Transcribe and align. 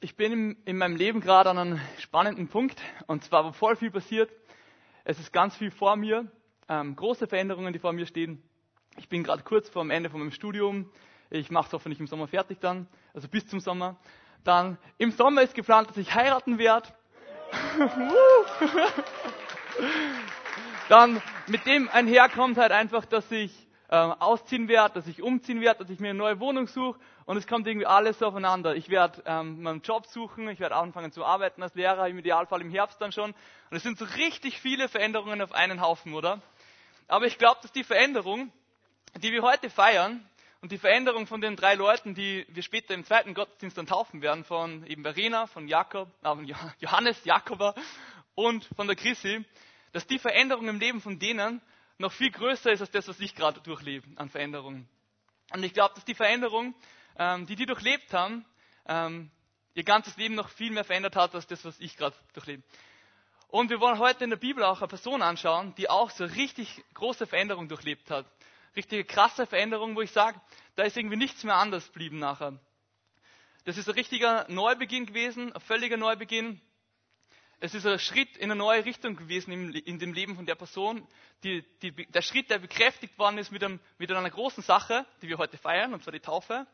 Ich 0.00 0.14
bin 0.14 0.58
in 0.66 0.76
meinem 0.76 0.94
Leben 0.94 1.20
gerade 1.20 1.48
an 1.48 1.56
einem 1.56 1.80
spannenden 1.98 2.48
Punkt 2.48 2.78
und 3.06 3.24
zwar, 3.24 3.46
wo 3.46 3.52
voll 3.52 3.76
viel 3.76 3.90
passiert. 3.90 4.30
Es 5.04 5.18
ist 5.18 5.32
ganz 5.32 5.56
viel 5.56 5.70
vor 5.70 5.96
mir, 5.96 6.30
ähm, 6.68 6.96
große 6.96 7.26
Veränderungen, 7.26 7.72
die 7.72 7.78
vor 7.78 7.94
mir 7.94 8.04
stehen. 8.04 8.42
Ich 8.98 9.08
bin 9.08 9.24
gerade 9.24 9.42
kurz 9.42 9.70
vor 9.70 9.82
dem 9.82 9.90
Ende 9.90 10.10
von 10.10 10.20
meinem 10.20 10.32
Studium. 10.32 10.90
Ich 11.30 11.50
mache 11.50 11.68
es 11.68 11.72
hoffentlich 11.72 11.98
im 11.98 12.06
Sommer 12.06 12.28
fertig 12.28 12.58
dann, 12.60 12.86
also 13.14 13.26
bis 13.26 13.46
zum 13.48 13.60
Sommer. 13.60 13.96
Dann 14.44 14.76
im 14.98 15.12
Sommer 15.12 15.40
ist 15.40 15.54
geplant, 15.54 15.88
dass 15.88 15.96
ich 15.96 16.14
heiraten 16.14 16.58
werde. 16.58 16.90
dann 20.90 21.22
mit 21.46 21.64
dem 21.64 21.88
einherkommt 21.88 22.58
halt 22.58 22.72
einfach, 22.72 23.06
dass 23.06 23.30
ich 23.30 23.65
ähm, 23.90 24.12
ausziehen 24.12 24.68
werde, 24.68 24.94
dass 24.94 25.06
ich 25.06 25.22
umziehen 25.22 25.60
werde, 25.60 25.84
dass 25.84 25.90
ich 25.90 26.00
mir 26.00 26.10
eine 26.10 26.18
neue 26.18 26.40
Wohnung 26.40 26.66
suche 26.66 26.98
und 27.24 27.36
es 27.36 27.46
kommt 27.46 27.66
irgendwie 27.66 27.86
alles 27.86 28.22
aufeinander. 28.22 28.74
Ich 28.74 28.88
werde 28.88 29.22
ähm, 29.26 29.62
meinen 29.62 29.82
Job 29.82 30.06
suchen, 30.06 30.48
ich 30.48 30.60
werde 30.60 30.76
anfangen 30.76 31.12
zu 31.12 31.24
arbeiten 31.24 31.62
als 31.62 31.74
Lehrer, 31.74 32.08
im 32.08 32.18
Idealfall 32.18 32.60
im 32.60 32.70
Herbst 32.70 33.00
dann 33.00 33.12
schon. 33.12 33.30
Und 33.70 33.76
es 33.76 33.82
sind 33.82 33.98
so 33.98 34.04
richtig 34.04 34.60
viele 34.60 34.88
Veränderungen 34.88 35.40
auf 35.40 35.52
einen 35.52 35.80
Haufen, 35.80 36.14
oder? 36.14 36.40
Aber 37.08 37.26
ich 37.26 37.38
glaube, 37.38 37.58
dass 37.62 37.72
die 37.72 37.84
Veränderung, 37.84 38.52
die 39.22 39.32
wir 39.32 39.42
heute 39.42 39.70
feiern, 39.70 40.26
und 40.62 40.72
die 40.72 40.78
Veränderung 40.78 41.28
von 41.28 41.40
den 41.40 41.54
drei 41.54 41.74
Leuten, 41.74 42.14
die 42.14 42.44
wir 42.48 42.62
später 42.62 42.94
im 42.94 43.04
zweiten 43.04 43.34
Gottesdienst 43.34 43.78
dann 43.78 43.86
taufen 43.86 44.22
werden, 44.22 44.42
von 44.42 44.84
eben 44.86 45.02
Verena, 45.02 45.46
von 45.46 45.68
Jakob, 45.68 46.08
äh, 46.24 46.34
Johannes, 46.80 47.24
Jakober 47.24 47.74
und 48.34 48.64
von 48.74 48.88
der 48.88 48.96
Chrissy, 48.96 49.44
dass 49.92 50.06
die 50.06 50.18
Veränderung 50.18 50.66
im 50.68 50.80
Leben 50.80 51.00
von 51.00 51.18
denen 51.18 51.60
noch 51.98 52.12
viel 52.12 52.30
größer 52.30 52.72
ist 52.72 52.80
als 52.80 52.90
das, 52.90 53.08
was 53.08 53.20
ich 53.20 53.34
gerade 53.34 53.60
durchlebe 53.60 54.06
an 54.16 54.28
Veränderungen. 54.28 54.88
Und 55.52 55.62
ich 55.62 55.72
glaube, 55.72 55.94
dass 55.94 56.04
die 56.04 56.14
Veränderung, 56.14 56.74
ähm, 57.18 57.46
die 57.46 57.56
die 57.56 57.66
durchlebt 57.66 58.12
haben, 58.12 58.44
ähm, 58.86 59.30
ihr 59.74 59.84
ganzes 59.84 60.16
Leben 60.16 60.34
noch 60.34 60.48
viel 60.48 60.72
mehr 60.72 60.84
verändert 60.84 61.16
hat 61.16 61.34
als 61.34 61.46
das, 61.46 61.64
was 61.64 61.78
ich 61.80 61.96
gerade 61.96 62.16
durchlebe. 62.34 62.62
Und 63.48 63.70
wir 63.70 63.80
wollen 63.80 63.98
heute 63.98 64.24
in 64.24 64.30
der 64.30 64.36
Bibel 64.36 64.64
auch 64.64 64.80
eine 64.80 64.88
Person 64.88 65.22
anschauen, 65.22 65.74
die 65.76 65.88
auch 65.88 66.10
so 66.10 66.24
richtig 66.24 66.84
große 66.94 67.26
Veränderungen 67.26 67.68
durchlebt 67.68 68.10
hat. 68.10 68.26
Richtige 68.74 69.04
krasse 69.04 69.46
Veränderung, 69.46 69.94
wo 69.94 70.02
ich 70.02 70.10
sage, 70.10 70.40
da 70.74 70.82
ist 70.82 70.96
irgendwie 70.96 71.16
nichts 71.16 71.44
mehr 71.44 71.54
anders 71.54 71.86
geblieben 71.86 72.18
nachher. 72.18 72.58
Das 73.64 73.78
ist 73.78 73.88
ein 73.88 73.94
richtiger 73.94 74.46
Neubeginn 74.48 75.06
gewesen, 75.06 75.52
ein 75.52 75.60
völliger 75.60 75.96
Neubeginn. 75.96 76.60
Es 77.58 77.74
ist 77.74 77.86
ein 77.86 77.98
Schritt 77.98 78.36
in 78.36 78.50
eine 78.50 78.56
neue 78.56 78.84
Richtung 78.84 79.16
gewesen 79.16 79.50
in, 79.50 79.72
in 79.72 79.98
dem 79.98 80.12
Leben 80.12 80.36
von 80.36 80.44
der 80.44 80.56
Person. 80.56 81.06
Die, 81.42 81.62
die, 81.80 81.92
der 81.92 82.20
Schritt, 82.22 82.50
der 82.50 82.58
bekräftigt 82.58 83.18
worden 83.18 83.38
ist 83.38 83.50
mit, 83.50 83.64
einem, 83.64 83.80
mit, 83.98 84.10
einer 84.12 84.28
großen 84.28 84.62
Sache, 84.62 85.06
die 85.22 85.28
wir 85.28 85.38
heute 85.38 85.56
feiern, 85.56 85.94
und 85.94 86.02
zwar 86.02 86.12
die 86.12 86.20
Taufe. 86.20 86.66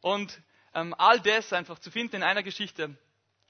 Und 0.00 0.40
ähm, 0.74 0.94
all 0.98 1.20
das 1.20 1.52
einfach 1.52 1.78
zu 1.78 1.90
finden 1.92 2.16
in 2.16 2.22
einer 2.24 2.42
Geschichte. 2.42 2.96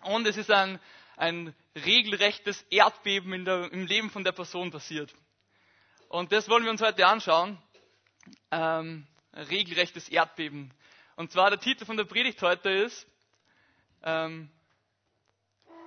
Und 0.03 0.27
es 0.27 0.37
ist 0.37 0.51
ein, 0.51 0.79
ein 1.17 1.55
regelrechtes 1.75 2.63
Erdbeben 2.71 3.45
der, 3.47 3.73
im 3.73 3.87
Leben 3.87 4.11
von 4.11 4.23
der 4.23 4.33
Person 4.33 4.71
passiert. 4.71 5.15
Und 6.09 6.31
das 6.31 6.49
wollen 6.49 6.65
wir 6.65 6.71
uns 6.71 6.83
heute 6.83 7.07
anschauen. 7.07 7.59
Ähm, 8.51 9.07
regelrechtes 9.33 10.11
Erdbeben. 10.11 10.73
Und 11.17 11.33
zwar 11.33 11.49
der 11.49 11.59
Titel 11.59 11.87
von 11.87 11.97
der 11.97 12.05
Predigt 12.05 12.43
heute 12.43 12.69
ist 12.69 13.07
ähm, 14.03 14.51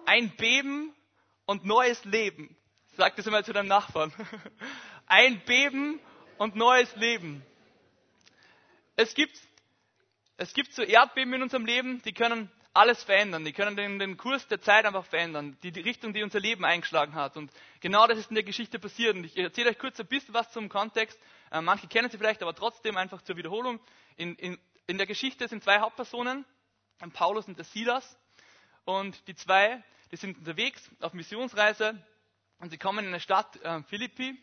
ein 0.09 0.31
Beben 0.37 0.91
und 1.45 1.65
neues 1.65 2.03
Leben. 2.03 2.57
Sag 2.97 3.15
das 3.15 3.27
einmal 3.27 3.45
zu 3.45 3.53
deinem 3.53 3.67
Nachbarn. 3.67 4.11
Ein 5.05 5.39
Beben 5.45 5.99
und 6.39 6.55
neues 6.55 6.95
Leben. 6.95 7.45
Es 8.95 9.13
gibt, 9.13 9.39
es 10.37 10.51
gibt 10.55 10.73
so 10.73 10.81
Erdbeben 10.81 11.31
in 11.33 11.43
unserem 11.43 11.63
Leben, 11.63 12.01
die 12.01 12.13
können 12.13 12.49
alles 12.73 13.03
verändern. 13.03 13.45
Die 13.45 13.53
können 13.53 13.75
den, 13.75 13.99
den 13.99 14.17
Kurs 14.17 14.47
der 14.47 14.59
Zeit 14.61 14.85
einfach 14.85 15.05
verändern. 15.05 15.57
Die, 15.61 15.71
die, 15.71 15.81
Richtung, 15.81 16.11
die 16.11 16.23
unser 16.23 16.39
Leben 16.39 16.65
eingeschlagen 16.65 17.13
hat. 17.13 17.37
Und 17.37 17.51
genau 17.79 18.07
das 18.07 18.17
ist 18.17 18.31
in 18.31 18.35
der 18.35 18.43
Geschichte 18.43 18.79
passiert. 18.79 19.15
Und 19.15 19.25
ich 19.25 19.37
erzähle 19.37 19.69
euch 19.69 19.77
kurz 19.77 19.99
ein 19.99 20.07
bisschen 20.07 20.33
was 20.33 20.51
zum 20.51 20.69
Kontext. 20.69 21.19
Äh, 21.51 21.61
manche 21.61 21.87
kennen 21.87 22.09
sie 22.09 22.17
vielleicht, 22.17 22.41
aber 22.41 22.55
trotzdem 22.55 22.97
einfach 22.97 23.21
zur 23.21 23.37
Wiederholung. 23.37 23.79
In, 24.17 24.35
in, 24.37 24.57
in 24.87 24.97
der 24.97 25.05
Geschichte 25.05 25.47
sind 25.47 25.63
zwei 25.63 25.79
Hauptpersonen, 25.79 26.45
Paulus 27.13 27.47
und 27.47 27.57
der 27.57 27.65
Silas. 27.65 28.17
Und 28.85 29.27
die 29.27 29.35
zwei 29.35 29.83
die 30.11 30.15
sind 30.17 30.37
unterwegs 30.37 30.89
auf 31.01 31.13
Missionsreise 31.13 31.97
und 32.59 32.69
sie 32.71 32.77
kommen 32.77 32.99
in 32.99 33.07
eine 33.07 33.19
Stadt 33.19 33.61
äh, 33.63 33.81
Philippi, 33.83 34.37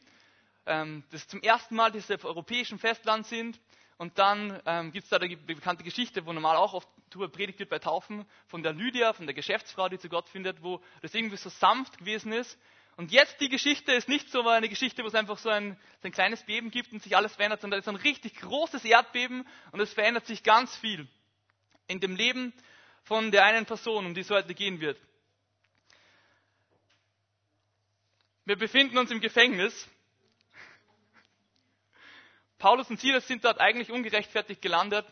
ähm, 0.67 1.05
das 1.11 1.27
zum 1.29 1.43
ersten 1.43 1.77
Mal, 1.77 1.93
dass 1.93 2.07
sie 2.07 2.15
auf 2.15 2.25
europäischem 2.25 2.79
Festland 2.79 3.27
sind. 3.27 3.61
Und 3.99 4.19
dann 4.19 4.61
ähm, 4.67 4.93
gibt 4.93 5.05
es 5.05 5.11
da 5.11 5.19
die 5.19 5.37
bekannte 5.37 5.83
Geschichte, 5.83 6.27
wo 6.27 6.33
normal 6.33 6.57
auch 6.57 6.75
oft 6.75 6.89
drüber 7.09 7.29
predigt 7.29 7.59
wird 7.59 7.71
bei 7.71 7.79
Taufen, 7.79 8.27
von 8.47 8.63
der 8.63 8.75
Lydia, 8.75 9.15
von 9.15 9.27
der 9.27 9.35
Geschäftsfrau, 9.35 9.89
die 9.89 9.99
zu 9.99 10.11
Gott 10.11 10.29
findet, 10.29 10.63
wo 10.63 10.83
das 11.01 11.15
irgendwie 11.15 11.37
so 11.39 11.49
sanft 11.49 11.97
gewesen 11.99 12.33
ist. 12.33 12.59
Und 12.97 13.11
jetzt 13.11 13.41
die 13.41 13.49
Geschichte 13.49 13.93
ist 13.93 14.09
nicht 14.09 14.31
so 14.31 14.47
eine 14.49 14.69
Geschichte, 14.69 15.03
wo 15.03 15.07
es 15.09 15.15
einfach 15.15 15.39
so 15.39 15.49
ein, 15.49 15.79
so 16.03 16.09
ein 16.09 16.13
kleines 16.13 16.43
Beben 16.45 16.71
gibt 16.71 16.93
und 16.93 17.03
sich 17.03 17.17
alles 17.17 17.35
verändert, 17.35 17.61
sondern 17.63 17.79
es 17.81 17.85
ist 17.87 17.89
ein 17.89 17.97
richtig 17.97 18.37
großes 18.37 18.85
Erdbeben 18.85 19.47
und 19.73 19.81
es 19.81 19.93
verändert 19.93 20.27
sich 20.27 20.43
ganz 20.43 20.75
viel 20.77 21.07
in 21.89 22.01
dem 22.01 22.17
Leben 22.17 22.53
von 23.03 23.31
der 23.31 23.45
einen 23.45 23.67
Person, 23.67 24.05
um 24.07 24.15
die 24.15 24.23
es 24.23 24.31
heute 24.31 24.55
gehen 24.55 24.81
wird. 24.81 24.99
Wir 28.47 28.55
befinden 28.57 28.97
uns 28.97 29.11
im 29.11 29.21
Gefängnis. 29.21 29.89
Paulus 32.59 32.89
und 32.89 33.01
Silas 33.01 33.27
sind 33.27 33.45
dort 33.45 33.59
eigentlich 33.59 33.91
ungerechtfertigt 33.91 34.63
gelandet. 34.63 35.05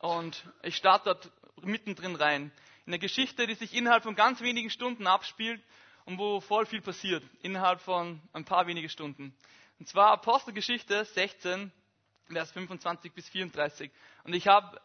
Und 0.00 0.44
ich 0.62 0.76
starte 0.76 1.04
dort 1.14 1.32
mittendrin 1.64 2.14
rein. 2.14 2.52
In 2.84 2.92
eine 2.92 2.98
Geschichte, 2.98 3.46
die 3.46 3.54
sich 3.54 3.72
innerhalb 3.72 4.02
von 4.02 4.14
ganz 4.14 4.42
wenigen 4.42 4.68
Stunden 4.68 5.06
abspielt 5.06 5.62
und 6.04 6.18
wo 6.18 6.42
voll 6.42 6.66
viel 6.66 6.82
passiert. 6.82 7.24
Innerhalb 7.40 7.80
von 7.80 8.20
ein 8.34 8.44
paar 8.44 8.66
wenige 8.66 8.90
Stunden. 8.90 9.34
Und 9.78 9.88
zwar 9.88 10.10
Apostelgeschichte 10.10 11.06
16, 11.06 11.72
Vers 12.30 12.52
25 12.52 13.14
bis 13.14 13.30
34. 13.30 13.90
Und 14.24 14.34
ich 14.34 14.46
habe 14.46 14.78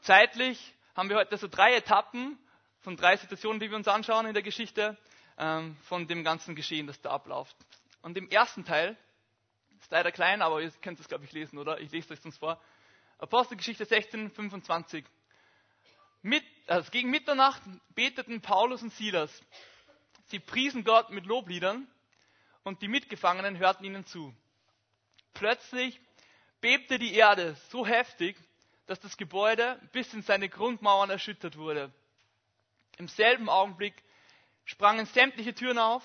zeitlich, 0.00 0.72
haben 0.94 1.10
wir 1.10 1.16
heute 1.16 1.36
so 1.36 1.46
drei 1.46 1.74
Etappen 1.74 2.38
von 2.80 2.96
drei 2.96 3.18
Situationen, 3.18 3.60
die 3.60 3.68
wir 3.68 3.76
uns 3.76 3.86
anschauen 3.86 4.24
in 4.24 4.32
der 4.32 4.42
Geschichte 4.42 4.96
ähm, 5.38 5.76
von 5.82 6.06
dem 6.06 6.24
ganzen 6.24 6.54
Geschehen, 6.54 6.86
das 6.86 7.00
da 7.00 7.10
abläuft. 7.10 7.56
Und 8.02 8.16
im 8.16 8.28
ersten 8.30 8.64
Teil, 8.64 8.96
ist 9.80 9.90
leider 9.90 10.10
klein, 10.12 10.42
aber 10.42 10.60
ihr 10.62 10.70
könnt 10.82 10.98
es, 11.00 11.08
glaube 11.08 11.24
ich, 11.24 11.32
lesen, 11.32 11.58
oder? 11.58 11.80
Ich 11.80 11.90
lese 11.92 12.06
es 12.06 12.18
euch 12.18 12.22
sonst 12.22 12.38
vor. 12.38 12.60
Apostelgeschichte 13.18 13.84
16, 13.84 14.30
25. 14.30 15.04
Mit, 16.22 16.44
also 16.66 16.90
gegen 16.90 17.10
Mitternacht 17.10 17.62
beteten 17.94 18.40
Paulus 18.40 18.82
und 18.82 18.92
Silas. 18.92 19.30
Sie 20.26 20.40
priesen 20.40 20.82
Gott 20.84 21.10
mit 21.10 21.24
Lobliedern 21.26 21.86
und 22.64 22.82
die 22.82 22.88
Mitgefangenen 22.88 23.58
hörten 23.58 23.84
ihnen 23.84 24.04
zu. 24.06 24.34
Plötzlich 25.34 26.00
bebte 26.60 26.98
die 26.98 27.14
Erde 27.14 27.54
so 27.70 27.86
heftig, 27.86 28.36
dass 28.86 28.98
das 29.00 29.16
Gebäude 29.16 29.80
bis 29.92 30.12
in 30.14 30.22
seine 30.22 30.48
Grundmauern 30.48 31.10
erschüttert 31.10 31.56
wurde. 31.56 31.92
Im 32.98 33.08
selben 33.08 33.48
Augenblick 33.48 33.94
sprangen 34.66 35.06
sämtliche 35.06 35.54
Türen 35.54 35.78
auf 35.78 36.02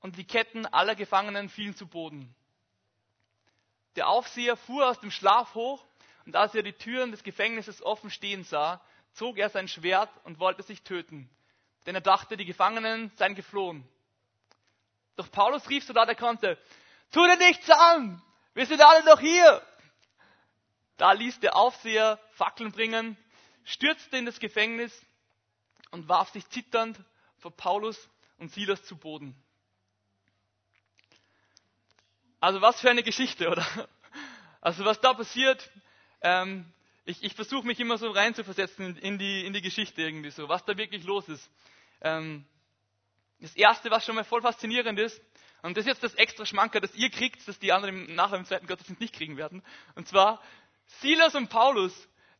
und 0.00 0.16
die 0.16 0.24
Ketten 0.24 0.66
aller 0.66 0.94
Gefangenen 0.94 1.48
fielen 1.48 1.74
zu 1.74 1.88
Boden. 1.88 2.32
Der 3.96 4.08
Aufseher 4.08 4.56
fuhr 4.56 4.88
aus 4.88 5.00
dem 5.00 5.10
Schlaf 5.10 5.54
hoch 5.54 5.84
und 6.26 6.36
als 6.36 6.54
er 6.54 6.62
die 6.62 6.74
Türen 6.74 7.10
des 7.10 7.24
Gefängnisses 7.24 7.82
offen 7.82 8.10
stehen 8.10 8.44
sah, 8.44 8.80
zog 9.14 9.38
er 9.38 9.48
sein 9.48 9.66
Schwert 9.66 10.10
und 10.24 10.38
wollte 10.38 10.62
sich 10.62 10.82
töten, 10.82 11.30
denn 11.86 11.94
er 11.94 12.02
dachte, 12.02 12.36
die 12.36 12.44
Gefangenen 12.44 13.10
seien 13.16 13.34
geflohen. 13.34 13.88
Doch 15.16 15.30
Paulus 15.30 15.68
rief 15.70 15.84
so 15.84 15.94
laut 15.94 16.08
er 16.08 16.14
konnte, 16.14 16.58
tu 17.10 17.24
dir 17.24 17.38
nichts 17.38 17.68
an, 17.70 18.22
wir 18.52 18.66
sind 18.66 18.82
alle 18.82 19.04
noch 19.06 19.20
hier. 19.20 19.62
Da 20.98 21.12
ließ 21.12 21.40
der 21.40 21.56
Aufseher 21.56 22.18
Fackeln 22.32 22.72
bringen, 22.72 23.16
stürzte 23.64 24.18
in 24.18 24.26
das 24.26 24.38
Gefängnis 24.38 24.92
und 25.90 26.08
warf 26.08 26.30
sich 26.30 26.46
zitternd 26.50 26.98
vor 27.38 27.50
Paulus 27.50 28.08
und 28.38 28.52
Silas 28.52 28.82
zu 28.84 28.96
Boden. 28.96 29.34
Also 32.40 32.60
was 32.60 32.80
für 32.80 32.90
eine 32.90 33.02
Geschichte, 33.02 33.48
oder? 33.48 33.66
Also 34.60 34.84
was 34.84 35.00
da 35.00 35.14
passiert, 35.14 35.70
ähm, 36.22 36.64
ich, 37.04 37.22
ich 37.22 37.34
versuche 37.34 37.66
mich 37.66 37.78
immer 37.78 37.98
so 37.98 38.10
reinzuversetzen 38.10 38.96
in, 38.96 39.16
die, 39.18 39.46
in 39.46 39.52
die 39.52 39.62
Geschichte 39.62 40.02
irgendwie 40.02 40.30
so, 40.30 40.48
was 40.48 40.64
da 40.64 40.76
wirklich 40.76 41.04
los 41.04 41.28
ist. 41.28 41.48
Ähm, 42.00 42.44
das 43.38 43.54
Erste, 43.54 43.90
was 43.90 44.04
schon 44.04 44.16
mal 44.16 44.24
voll 44.24 44.42
faszinierend 44.42 44.98
ist, 44.98 45.22
und 45.62 45.76
das 45.76 45.82
ist 45.82 45.88
jetzt 45.88 46.02
das 46.02 46.14
extra 46.14 46.44
Schmanker, 46.44 46.80
das 46.80 46.94
ihr 46.94 47.10
kriegt, 47.10 47.46
das 47.48 47.58
die 47.58 47.72
anderen 47.72 48.14
nachher 48.14 48.36
im 48.36 48.44
zweiten 48.44 48.66
Gottesdienst 48.66 49.00
nicht 49.00 49.14
kriegen 49.14 49.36
werden. 49.36 49.62
Und 49.94 50.06
zwar, 50.08 50.42
Silas 51.00 51.34
und 51.34 51.48
Paulus, 51.48 51.92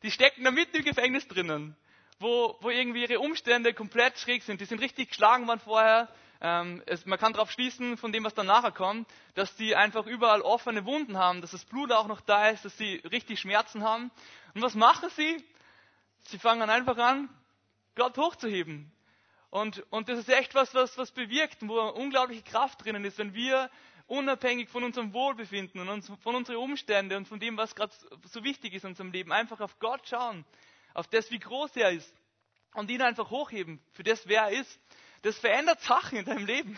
die 0.03 0.11
stecken 0.11 0.45
da 0.45 0.51
mitten 0.51 0.77
im 0.77 0.85
Gefängnis 0.85 1.27
drinnen 1.27 1.77
wo, 2.19 2.57
wo 2.61 2.71
irgendwie 2.71 3.03
ihre 3.03 3.21
Umstände 3.21 3.75
komplett 3.75 4.19
schräg 4.19 4.43
sind. 4.43 4.61
Die 4.61 4.65
sind 4.65 4.81
richtig 4.81 5.11
geschlagen 5.11 5.47
worden 5.47 5.61
vorher. 5.61 6.09
Ähm, 6.41 6.83
es, 6.87 7.07
man 7.07 7.19
kann 7.19 7.33
darauf 7.33 7.51
schließen, 7.51 7.97
von 7.97 8.13
dem, 8.13 8.25
was 8.25 8.35
dann 8.35 8.47
nachher 8.47 8.73
kommt, 8.73 9.09
dass 9.35 9.55
die 9.57 9.75
einfach 9.75 10.07
überall 10.07 10.43
offene 10.43 10.85
Wunden 10.85 11.17
haben, 11.17 11.41
dass 11.41 11.53
das 11.53 11.65
Blut 11.65 11.93
auch 11.93 12.07
noch 12.07 12.21
da 12.21 12.49
ist, 12.49 12.65
dass 12.65 12.77
sie 12.77 12.97
richtig 13.11 13.41
Schmerzen 13.41 13.83
haben. 13.83 14.11
Und 14.55 14.63
was 14.63 14.75
machen 14.75 15.09
sie? 15.17 15.43
Sie 16.29 16.39
fangen 16.39 16.69
einfach 16.69 16.99
an, 16.99 17.29
Gott 17.95 18.19
hochzuheben. 18.19 18.93
Und, 19.51 19.85
und 19.91 20.09
das 20.09 20.19
ist 20.19 20.29
echt 20.29 20.55
was, 20.55 20.75
was, 20.75 20.99
was 20.99 21.11
bewirkt, 21.13 21.59
wo 21.61 21.81
unglaubliche 21.81 22.43
Kraft 22.43 22.85
drinnen 22.85 23.05
ist, 23.05 23.17
wenn 23.19 23.33
wir 23.33 23.71
unabhängig 24.07 24.69
von 24.69 24.85
unserem 24.85 25.13
Wohlbefinden 25.13 25.81
und 25.81 25.89
uns, 25.89 26.13
von 26.23 26.35
unseren 26.35 26.57
Umständen 26.57 27.17
und 27.17 27.29
von 27.29 27.41
dem, 27.41 27.57
was 27.57 27.75
gerade 27.75 27.93
so 28.25 28.45
wichtig 28.45 28.75
ist 28.75 28.85
in 28.85 28.91
unserem 28.91 29.13
Leben, 29.13 29.33
einfach 29.33 29.61
auf 29.61 29.79
Gott 29.79 30.07
schauen, 30.07 30.45
auf 30.97 31.09
das, 31.09 31.31
wie 31.31 31.39
groß 31.39 31.77
er 31.77 31.91
ist 31.91 32.13
und 32.73 32.91
ihn 32.91 33.03
einfach 33.03 33.31
hochheben 33.31 33.81
für 33.93 34.03
das, 34.03 34.27
wer 34.27 34.45
er 34.45 34.61
ist. 34.61 34.81
Das 35.23 35.39
verändert 35.39 35.81
Sachen 35.83 36.19
in 36.19 36.25
deinem 36.25 36.47
Leben. 36.47 36.77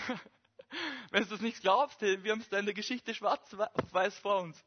Wenn 1.10 1.22
du 1.22 1.30
das 1.30 1.40
nicht 1.40 1.60
glaubst, 1.60 2.00
wir 2.00 2.32
haben 2.32 2.40
es 2.40 2.48
da 2.48 2.58
in 2.58 2.66
der 2.66 2.74
Geschichte 2.74 3.14
schwarz 3.14 3.54
auf 3.54 3.92
weiß 3.92 4.18
vor 4.18 4.40
uns. 4.40 4.62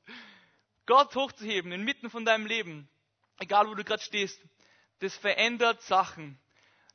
Gott 0.86 1.14
hochzuheben 1.16 1.72
inmitten 1.74 2.10
von 2.10 2.24
deinem 2.26 2.46
Leben, 2.46 2.90
egal 3.40 3.68
wo 3.68 3.76
du 3.76 3.84
gerade 3.84 4.02
stehst, 4.02 4.42
das 5.00 5.16
verändert 5.18 5.82
Sachen. 5.84 6.40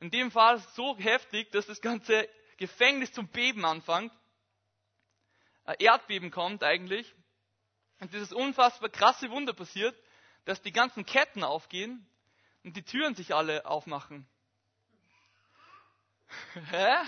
In 0.01 0.11
dem 0.11 0.31
Fall 0.31 0.59
so 0.75 0.97
heftig, 0.99 1.53
dass 1.53 1.67
das 1.67 1.81
ganze 1.81 2.29
Gefängnis 2.57 3.13
zum 3.13 3.29
Beben 3.29 3.65
anfängt. 3.65 4.13
Ein 5.65 5.77
Erdbeben 5.79 6.31
kommt 6.31 6.65
eigentlich. 6.65 7.15
Und 8.01 8.13
dieses 8.13 8.33
unfassbar 8.33 8.89
krasse 8.89 9.31
Wunder 9.31 9.53
passiert, 9.53 9.97
dass 10.47 10.63
die 10.63 10.73
ganzen 10.73 11.05
Ketten 11.05 11.45
aufgehen 11.45 12.07
und 12.67 12.77
die 12.77 12.83
Türen 12.83 13.15
sich 13.15 13.35
alle 13.35 13.65
aufmachen. 13.65 14.29
Hä? 16.71 16.97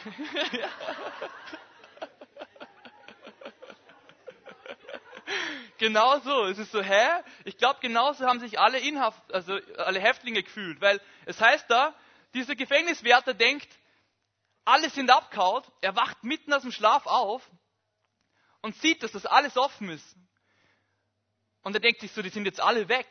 genau 5.79 6.21
so. 6.21 6.45
Es 6.45 6.59
ist 6.59 6.71
so, 6.71 6.81
hä? 6.81 7.25
Ich 7.45 7.59
glaube, 7.59 7.81
genauso 7.81 8.25
haben 8.25 8.39
sich 8.39 8.61
alle 8.61 8.79
Inhaft, 8.79 9.35
also 9.35 9.59
alle 9.79 9.99
Häftlinge 9.99 10.45
gefühlt, 10.45 10.81
weil 10.81 11.01
es 11.27 11.41
heißt 11.41 11.69
da, 11.69 11.93
dieser 12.35 12.55
Gefängniswärter 12.55 13.35
denkt, 13.35 13.69
alle 14.65 14.89
sind 14.91 15.11
abgehauen, 15.11 15.65
er 15.81 15.97
wacht 15.97 16.23
mitten 16.23 16.53
aus 16.53 16.63
dem 16.63 16.71
Schlaf 16.71 17.05
auf 17.07 17.51
und 18.61 18.77
sieht, 18.77 19.03
dass 19.03 19.11
das 19.11 19.27
alles 19.27 19.57
offen 19.57 19.89
ist. 19.89 20.17
Und 21.63 21.75
er 21.75 21.81
denkt 21.81 22.01
sich 22.01 22.13
so, 22.13 22.23
die 22.23 22.29
sind 22.29 22.45
jetzt 22.45 22.61
alle 22.61 22.89
weg. 22.89 23.09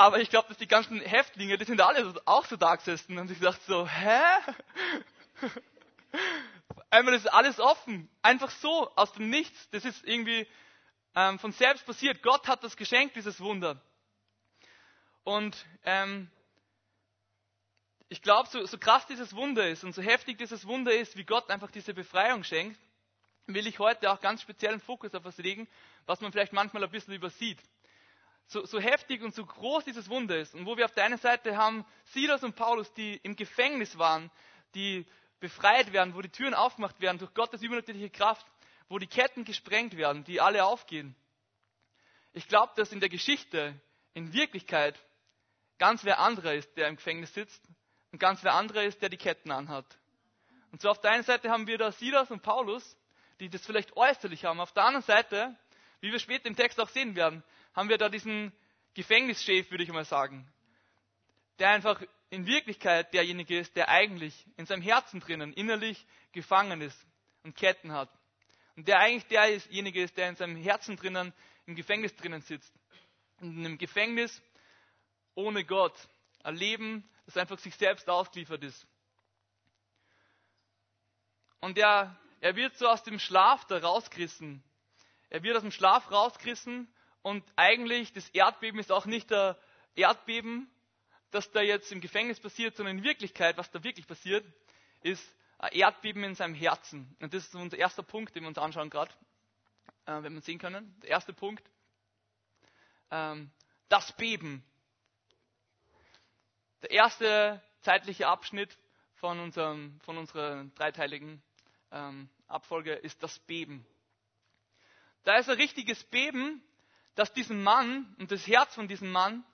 Aber 0.00 0.20
ich 0.20 0.30
glaube, 0.30 0.46
dass 0.48 0.56
die 0.58 0.68
ganzen 0.68 1.00
Häftlinge, 1.00 1.58
die 1.58 1.64
sind 1.64 1.80
alle 1.80 2.14
auch 2.24 2.46
so 2.46 2.56
da 2.56 2.76
gesessen 2.76 3.18
und 3.18 3.26
sich 3.26 3.40
dachte 3.40 3.60
so, 3.66 3.86
hä? 3.86 4.20
Einmal 6.90 7.14
ist 7.14 7.26
alles 7.26 7.58
offen. 7.58 8.08
Einfach 8.22 8.50
so, 8.50 8.90
aus 8.94 9.12
dem 9.12 9.28
Nichts. 9.28 9.68
Das 9.70 9.84
ist 9.84 10.04
irgendwie 10.04 10.46
ähm, 11.16 11.40
von 11.40 11.50
selbst 11.50 11.84
passiert. 11.84 12.22
Gott 12.22 12.46
hat 12.46 12.62
das 12.62 12.76
geschenkt, 12.76 13.16
dieses 13.16 13.40
Wunder. 13.40 13.82
Und 15.24 15.66
ähm, 15.84 16.30
ich 18.08 18.22
glaube, 18.22 18.48
so, 18.48 18.64
so 18.66 18.78
krass 18.78 19.04
dieses 19.06 19.34
Wunder 19.34 19.68
ist 19.68 19.82
und 19.82 19.96
so 19.96 20.00
heftig 20.00 20.38
dieses 20.38 20.64
Wunder 20.64 20.94
ist, 20.94 21.16
wie 21.16 21.24
Gott 21.24 21.50
einfach 21.50 21.72
diese 21.72 21.92
Befreiung 21.92 22.44
schenkt, 22.44 22.80
will 23.46 23.66
ich 23.66 23.80
heute 23.80 24.12
auch 24.12 24.20
ganz 24.20 24.42
speziellen 24.42 24.80
Fokus 24.80 25.12
auf 25.16 25.24
was 25.24 25.38
legen, 25.38 25.68
was 26.06 26.20
man 26.20 26.30
vielleicht 26.30 26.52
manchmal 26.52 26.84
ein 26.84 26.90
bisschen 26.90 27.14
übersieht. 27.14 27.58
So, 28.50 28.64
so 28.64 28.80
heftig 28.80 29.22
und 29.22 29.34
so 29.34 29.44
groß 29.44 29.84
dieses 29.84 30.08
Wunder 30.08 30.38
ist 30.38 30.54
und 30.54 30.64
wo 30.64 30.76
wir 30.78 30.86
auf 30.86 30.92
der 30.92 31.04
einen 31.04 31.18
Seite 31.18 31.58
haben 31.58 31.84
Silas 32.06 32.42
und 32.42 32.56
Paulus, 32.56 32.90
die 32.94 33.20
im 33.22 33.36
Gefängnis 33.36 33.98
waren, 33.98 34.30
die 34.74 35.04
befreit 35.38 35.92
werden, 35.92 36.14
wo 36.14 36.22
die 36.22 36.30
Türen 36.30 36.54
aufgemacht 36.54 36.98
werden 37.02 37.18
durch 37.18 37.34
Gottes 37.34 37.62
übernatürliche 37.62 38.08
Kraft, 38.08 38.46
wo 38.88 38.98
die 38.98 39.06
Ketten 39.06 39.44
gesprengt 39.44 39.98
werden, 39.98 40.24
die 40.24 40.40
alle 40.40 40.64
aufgehen. 40.64 41.14
Ich 42.32 42.48
glaube, 42.48 42.72
dass 42.76 42.90
in 42.90 43.00
der 43.00 43.10
Geschichte, 43.10 43.78
in 44.14 44.32
Wirklichkeit, 44.32 44.98
ganz 45.78 46.04
wer 46.04 46.18
anderer 46.18 46.54
ist, 46.54 46.74
der 46.78 46.88
im 46.88 46.96
Gefängnis 46.96 47.34
sitzt 47.34 47.62
und 48.12 48.18
ganz 48.18 48.42
wer 48.44 48.54
anderer 48.54 48.82
ist, 48.84 49.02
der 49.02 49.10
die 49.10 49.18
Ketten 49.18 49.50
anhat. 49.50 49.84
Und 50.72 50.80
so 50.80 50.88
auf 50.88 51.00
der 51.02 51.10
einen 51.10 51.22
Seite 51.22 51.50
haben 51.50 51.66
wir 51.66 51.76
da 51.76 51.92
Silas 51.92 52.30
und 52.30 52.42
Paulus, 52.42 52.96
die 53.40 53.50
das 53.50 53.64
vielleicht 53.66 53.94
äußerlich 53.96 54.46
haben. 54.46 54.58
Auf 54.58 54.72
der 54.72 54.84
anderen 54.84 55.04
Seite, 55.04 55.54
wie 56.00 56.12
wir 56.12 56.18
später 56.18 56.46
im 56.46 56.56
Text 56.56 56.80
auch 56.80 56.88
sehen 56.88 57.14
werden, 57.14 57.44
haben 57.78 57.90
wir 57.90 57.98
da 57.98 58.08
diesen 58.08 58.52
Gefängnischef, 58.94 59.70
würde 59.70 59.84
ich 59.84 59.92
mal 59.92 60.04
sagen, 60.04 60.52
der 61.60 61.70
einfach 61.70 62.02
in 62.28 62.44
Wirklichkeit 62.44 63.14
derjenige 63.14 63.56
ist, 63.56 63.76
der 63.76 63.88
eigentlich 63.88 64.34
in 64.56 64.66
seinem 64.66 64.82
Herzen 64.82 65.20
drinnen 65.20 65.52
innerlich 65.52 66.04
gefangen 66.32 66.80
ist 66.80 66.98
und 67.44 67.54
Ketten 67.54 67.92
hat. 67.92 68.10
Und 68.74 68.88
der 68.88 68.98
eigentlich 68.98 69.26
derjenige 69.26 70.02
ist, 70.02 70.16
der 70.16 70.28
in 70.28 70.34
seinem 70.34 70.56
Herzen 70.56 70.96
drinnen 70.96 71.32
im 71.66 71.76
Gefängnis 71.76 72.16
drinnen 72.16 72.40
sitzt. 72.40 72.74
Und 73.40 73.56
in 73.56 73.64
einem 73.64 73.78
Gefängnis 73.78 74.42
ohne 75.36 75.64
Gott. 75.64 75.96
Ein 76.42 76.56
Leben, 76.56 77.08
das 77.26 77.36
einfach 77.36 77.60
sich 77.60 77.76
selbst 77.76 78.08
ausgeliefert 78.08 78.64
ist. 78.64 78.88
Und 81.60 81.78
er, 81.78 82.18
er 82.40 82.56
wird 82.56 82.76
so 82.76 82.88
aus 82.88 83.04
dem 83.04 83.20
Schlaf 83.20 83.66
da 83.66 83.78
rausgerissen. 83.78 84.64
Er 85.30 85.44
wird 85.44 85.54
aus 85.54 85.62
dem 85.62 85.70
Schlaf 85.70 86.10
rausgerissen 86.10 86.92
und 87.22 87.44
eigentlich 87.56 88.12
das 88.12 88.28
Erdbeben 88.30 88.80
ist 88.80 88.92
auch 88.92 89.06
nicht 89.06 89.30
der 89.30 89.58
Erdbeben, 89.94 90.70
das 91.30 91.50
da 91.50 91.60
jetzt 91.60 91.92
im 91.92 92.00
Gefängnis 92.00 92.40
passiert, 92.40 92.76
sondern 92.76 92.98
in 92.98 93.04
Wirklichkeit, 93.04 93.56
was 93.56 93.70
da 93.70 93.82
wirklich 93.84 94.06
passiert, 94.06 94.46
ist 95.02 95.24
ein 95.58 95.72
Erdbeben 95.72 96.24
in 96.24 96.34
seinem 96.34 96.54
Herzen. 96.54 97.14
Und 97.20 97.34
das 97.34 97.44
ist 97.44 97.54
unser 97.54 97.76
erster 97.76 98.02
Punkt, 98.02 98.34
den 98.34 98.44
wir 98.44 98.48
uns 98.48 98.58
anschauen 98.58 98.90
gerade, 98.90 99.12
äh, 100.06 100.22
wenn 100.22 100.34
wir 100.34 100.40
sehen 100.40 100.58
können. 100.58 100.94
Der 101.02 101.10
erste 101.10 101.32
Punkt, 101.32 101.68
ähm, 103.10 103.50
das 103.88 104.12
Beben. 104.16 104.64
Der 106.82 106.90
erste 106.92 107.62
zeitliche 107.80 108.28
Abschnitt 108.28 108.76
von, 109.14 109.40
unserem, 109.40 110.00
von 110.00 110.16
unserer 110.16 110.64
dreiteiligen 110.76 111.42
ähm, 111.90 112.28
Abfolge 112.46 112.94
ist 112.94 113.22
das 113.22 113.38
Beben. 113.40 113.84
Da 115.24 115.36
ist 115.36 115.48
ein 115.50 115.56
richtiges 115.56 116.04
Beben, 116.04 116.62
das 117.18 117.32
diesen 117.32 117.64
Mann 117.64 118.14
und 118.18 118.30
das 118.30 118.46
Herz 118.46 118.72
von 118.76 118.86
diesem 118.86 119.10
Mann 119.10 119.44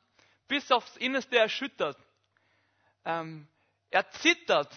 bis 0.49 0.71
aufs 0.71 0.99
Innerste 0.99 1.39
erschüttert. 1.39 1.97
Ähm, 3.07 3.49
er 3.91 4.09
zittert, 4.11 4.71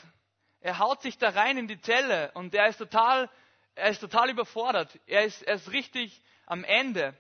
er 0.62 0.80
haut 0.80 1.02
sich 1.02 1.18
da 1.18 1.30
rein 1.30 1.58
in 1.58 1.68
die 1.68 1.82
Zelle 1.82 2.32
und 2.34 2.56
er 2.56 2.68
ist 2.68 2.78
total, 2.78 3.30
er 3.76 3.90
ist 3.90 4.00
total 4.00 4.30
überfordert. 4.30 4.98
Er 5.06 5.26
ist, 5.26 5.42
er 5.42 5.56
ist 5.56 5.72
richtig 5.74 6.24
am 6.46 6.64
Ende. 6.64 7.14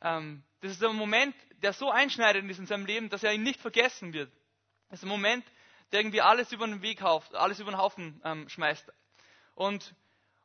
Ähm, 0.00 0.42
das 0.62 0.72
ist 0.72 0.82
ein 0.82 0.96
Moment, 0.96 1.36
der 1.62 1.72
so 1.72 1.90
einschneidend 1.90 2.50
ist 2.50 2.58
in 2.58 2.66
seinem 2.66 2.86
Leben, 2.86 3.08
dass 3.08 3.22
er 3.22 3.32
ihn 3.32 3.44
nicht 3.44 3.60
vergessen 3.60 4.12
wird. 4.12 4.32
Das 4.88 4.98
ist 4.98 5.04
ein 5.04 5.10
Moment, 5.10 5.44
der 5.92 6.00
irgendwie 6.00 6.22
alles 6.22 6.50
über 6.50 6.66
den 6.66 6.82
Weg 6.82 7.02
hauft, 7.02 7.36
alles 7.36 7.60
über 7.60 7.70
den 7.70 7.78
Haufen 7.78 8.20
ähm, 8.24 8.48
schmeißt. 8.48 8.92
Und, 9.54 9.94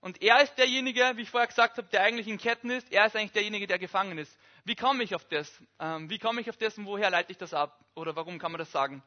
und 0.03 0.21
er 0.21 0.43
ist 0.43 0.57
derjenige, 0.57 1.13
wie 1.15 1.21
ich 1.21 1.29
vorher 1.29 1.47
gesagt 1.47 1.77
habe, 1.77 1.87
der 1.87 2.01
eigentlich 2.01 2.27
in 2.27 2.37
Ketten 2.37 2.69
ist. 2.69 2.91
Er 2.91 3.05
ist 3.05 3.15
eigentlich 3.15 3.31
derjenige, 3.31 3.67
der 3.67 3.79
gefangen 3.79 4.17
ist. 4.17 4.37
Wie 4.65 4.75
komme 4.75 5.01
ich 5.01 5.15
auf 5.15 5.23
das? 5.29 5.49
Ähm, 5.79 6.09
wie 6.09 6.19
komme 6.19 6.41
ich 6.41 6.49
auf 6.49 6.57
das 6.57 6.77
und 6.77 6.85
woher 6.85 7.09
leite 7.09 7.31
ich 7.31 7.37
das 7.37 7.53
ab? 7.53 7.79
Oder 7.95 8.13
warum 8.13 8.37
kann 8.37 8.51
man 8.51 8.59
das 8.59 8.69
sagen? 8.69 9.01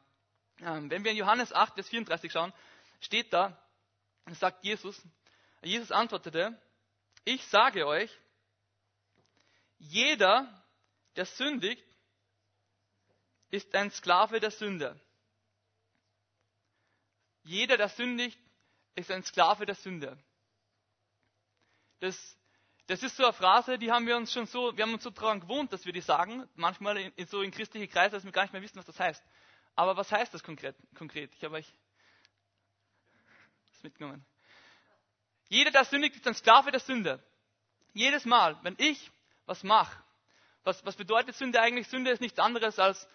Ähm, 0.59 0.89
wenn 0.89 1.03
wir 1.03 1.11
in 1.11 1.17
Johannes 1.17 1.53
8, 1.53 1.75
Vers 1.75 1.89
34 1.89 2.31
schauen, 2.31 2.51
steht 2.99 3.31
da, 3.31 3.55
sagt 4.39 4.63
Jesus, 4.63 4.99
Jesus 5.61 5.91
antwortete, 5.91 6.59
ich 7.25 7.45
sage 7.45 7.85
euch, 7.85 8.09
jeder, 9.77 10.51
der 11.15 11.27
sündigt, 11.27 11.85
ist 13.51 13.75
ein 13.75 13.91
Sklave 13.91 14.39
der 14.39 14.49
Sünde. 14.49 14.99
Jeder, 17.43 17.77
der 17.77 17.89
sündigt, 17.89 18.39
ist 18.95 19.11
ein 19.11 19.21
Sklave 19.21 19.67
der 19.67 19.75
Sünde. 19.75 20.17
Das 21.99 22.37
das 22.87 23.03
ist 23.03 23.17
so 23.17 23.23
eine 23.23 23.33
Phrase, 23.33 23.77
die 23.77 23.91
haben 23.91 24.07
wir 24.07 24.15
uns 24.15 24.31
schon 24.31 24.45
so, 24.45 24.75
wir 24.75 24.83
haben 24.83 24.93
uns 24.93 25.03
so 25.03 25.09
daran 25.09 25.41
gewohnt, 25.41 25.73
dass 25.73 25.85
wir 25.85 25.91
die 25.91 25.99
sagen, 25.99 26.47
manchmal 26.55 26.97
in, 26.97 27.27
so 27.27 27.41
in 27.41 27.51
christliche 27.51 27.89
Kreise, 27.89 28.11
dass 28.11 28.23
wir 28.23 28.31
gar 28.31 28.43
nicht 28.43 28.53
mehr 28.53 28.61
wissen, 28.61 28.77
was 28.77 28.85
das 28.85 28.97
heißt. 28.97 29.21
Aber 29.75 29.97
was 29.97 30.09
heißt 30.09 30.33
das 30.33 30.41
konkret? 30.41 30.73
konkret? 30.95 31.29
Ich 31.35 31.43
habe 31.43 31.55
euch 31.55 31.67
das 33.73 33.83
mitgenommen. 33.83 34.25
Jeder, 35.49 35.71
der 35.71 35.83
sündigt, 35.83 36.15
ist 36.15 36.27
ein 36.27 36.33
Sklave 36.33 36.71
der 36.71 36.79
Sünde. 36.79 37.21
Jedes 37.93 38.23
Mal, 38.23 38.57
wenn 38.63 38.75
ich 38.79 39.11
was 39.45 39.63
mache, 39.63 40.01
was, 40.63 40.85
was 40.85 40.95
bedeutet 40.95 41.35
Sünde 41.35 41.61
eigentlich? 41.61 41.89
Sünde 41.89 42.11
ist 42.11 42.21
nichts 42.21 42.39
anderes 42.39 42.79
als 42.79 43.05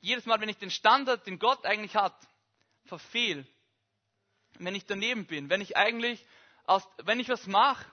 jedes 0.00 0.24
Mal, 0.24 0.40
wenn 0.40 0.48
ich 0.48 0.56
den 0.56 0.70
Standard, 0.70 1.26
den 1.26 1.38
Gott 1.38 1.66
eigentlich 1.66 1.94
hat, 1.94 2.14
verfehle, 2.86 3.46
wenn 4.58 4.74
ich 4.74 4.86
daneben 4.86 5.26
bin, 5.26 5.50
wenn 5.50 5.60
ich 5.60 5.76
eigentlich, 5.76 6.24
aus, 6.64 6.88
wenn 7.04 7.20
ich 7.20 7.28
was 7.28 7.46
mache, 7.46 7.84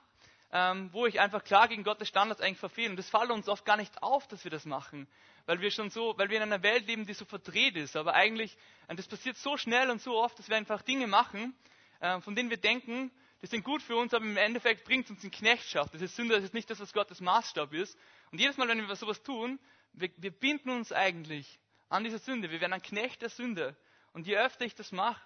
ähm, 0.51 0.89
wo 0.93 1.05
ich 1.05 1.19
einfach 1.19 1.43
klar 1.43 1.67
gegen 1.67 1.83
Gottes 1.83 2.07
Standards 2.07 2.41
eigentlich 2.41 2.59
verfehle. 2.59 2.89
Und 2.89 2.97
das 2.97 3.09
fällt 3.09 3.29
uns 3.31 3.49
oft 3.49 3.65
gar 3.65 3.77
nicht 3.77 4.01
auf, 4.01 4.27
dass 4.27 4.43
wir 4.43 4.51
das 4.51 4.65
machen, 4.65 5.07
weil 5.45 5.59
wir 5.59 5.71
schon 5.71 5.89
so, 5.89 6.17
weil 6.17 6.29
wir 6.29 6.37
in 6.37 6.43
einer 6.43 6.63
Welt 6.63 6.87
leben, 6.87 7.05
die 7.05 7.13
so 7.13 7.25
verdreht 7.25 7.75
ist. 7.75 7.95
Aber 7.95 8.13
eigentlich, 8.13 8.57
das 8.87 9.07
passiert 9.07 9.37
so 9.37 9.57
schnell 9.57 9.89
und 9.89 10.01
so 10.01 10.15
oft, 10.15 10.39
dass 10.39 10.49
wir 10.49 10.55
einfach 10.55 10.81
Dinge 10.81 11.07
machen, 11.07 11.55
äh, 11.99 12.19
von 12.21 12.35
denen 12.35 12.49
wir 12.49 12.57
denken, 12.57 13.11
die 13.41 13.47
sind 13.47 13.63
gut 13.63 13.83
für 13.83 13.95
uns, 13.95 14.13
aber 14.13 14.25
im 14.25 14.37
Endeffekt 14.37 14.83
bringt 14.85 15.05
es 15.05 15.11
uns 15.11 15.23
in 15.23 15.31
Knechtschaft. 15.31 15.93
Das 15.93 16.01
ist 16.01 16.15
Sünde, 16.15 16.35
das 16.35 16.43
ist 16.43 16.53
nicht 16.53 16.69
das, 16.69 16.79
was 16.79 16.91
Gottes 16.91 17.21
Maßstab 17.21 17.73
ist. 17.73 17.97
Und 18.31 18.39
jedes 18.39 18.57
Mal, 18.57 18.67
wenn 18.67 18.87
wir 18.87 18.95
sowas 18.95 19.21
tun, 19.21 19.59
wir, 19.93 20.09
wir 20.17 20.31
binden 20.31 20.69
uns 20.69 20.91
eigentlich 20.91 21.59
an 21.89 22.03
dieser 22.03 22.19
Sünde. 22.19 22.49
Wir 22.49 22.61
werden 22.61 22.73
ein 22.73 22.81
Knecht 22.81 23.21
der 23.21 23.29
Sünde. 23.29 23.75
Und 24.13 24.25
je 24.25 24.37
öfter 24.37 24.65
ich 24.65 24.73
das 24.73 24.91
mache, 24.91 25.21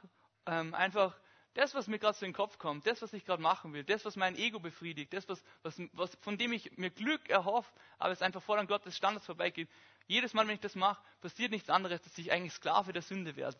ähm, 0.46 0.74
einfach 0.74 1.18
das, 1.54 1.76
was 1.76 1.88
mir 1.88 2.00
gerade 2.00 2.18
so 2.18 2.26
in 2.26 2.32
den 2.32 2.36
Kopf 2.36 2.58
kommt, 2.58 2.88
das, 2.88 3.02
was 3.02 3.12
ich 3.14 3.26
gerade 3.26 3.42
machen 3.42 3.74
will, 3.74 3.84
das, 3.84 4.06
was 4.06 4.16
mein 4.16 4.38
Ego 4.38 4.60
befriedigt, 4.60 5.12
das, 5.12 5.28
was, 5.28 5.44
was, 5.64 5.82
was, 5.94 6.16
von 6.22 6.38
dem 6.38 6.54
ich 6.54 6.78
mir 6.78 6.90
Glück 6.90 7.30
erhoffe, 7.30 7.70
aber 7.98 8.14
es 8.14 8.22
einfach 8.22 8.42
vor 8.42 8.58
an 8.58 8.68
Gottes 8.68 8.96
Standards 8.96 9.26
vorbeigeht. 9.26 9.70
Jedes 10.08 10.34
Mal, 10.34 10.48
wenn 10.48 10.56
ich 10.56 10.62
das 10.62 10.76
mache, 10.76 11.04
passiert 11.20 11.52
nichts 11.52 11.70
anderes, 11.70 12.02
dass 12.02 12.18
ich 12.18 12.32
eigentlich 12.32 12.54
Sklave 12.54 12.94
der 12.94 13.02
Sünde 13.02 13.36
werde. 13.36 13.58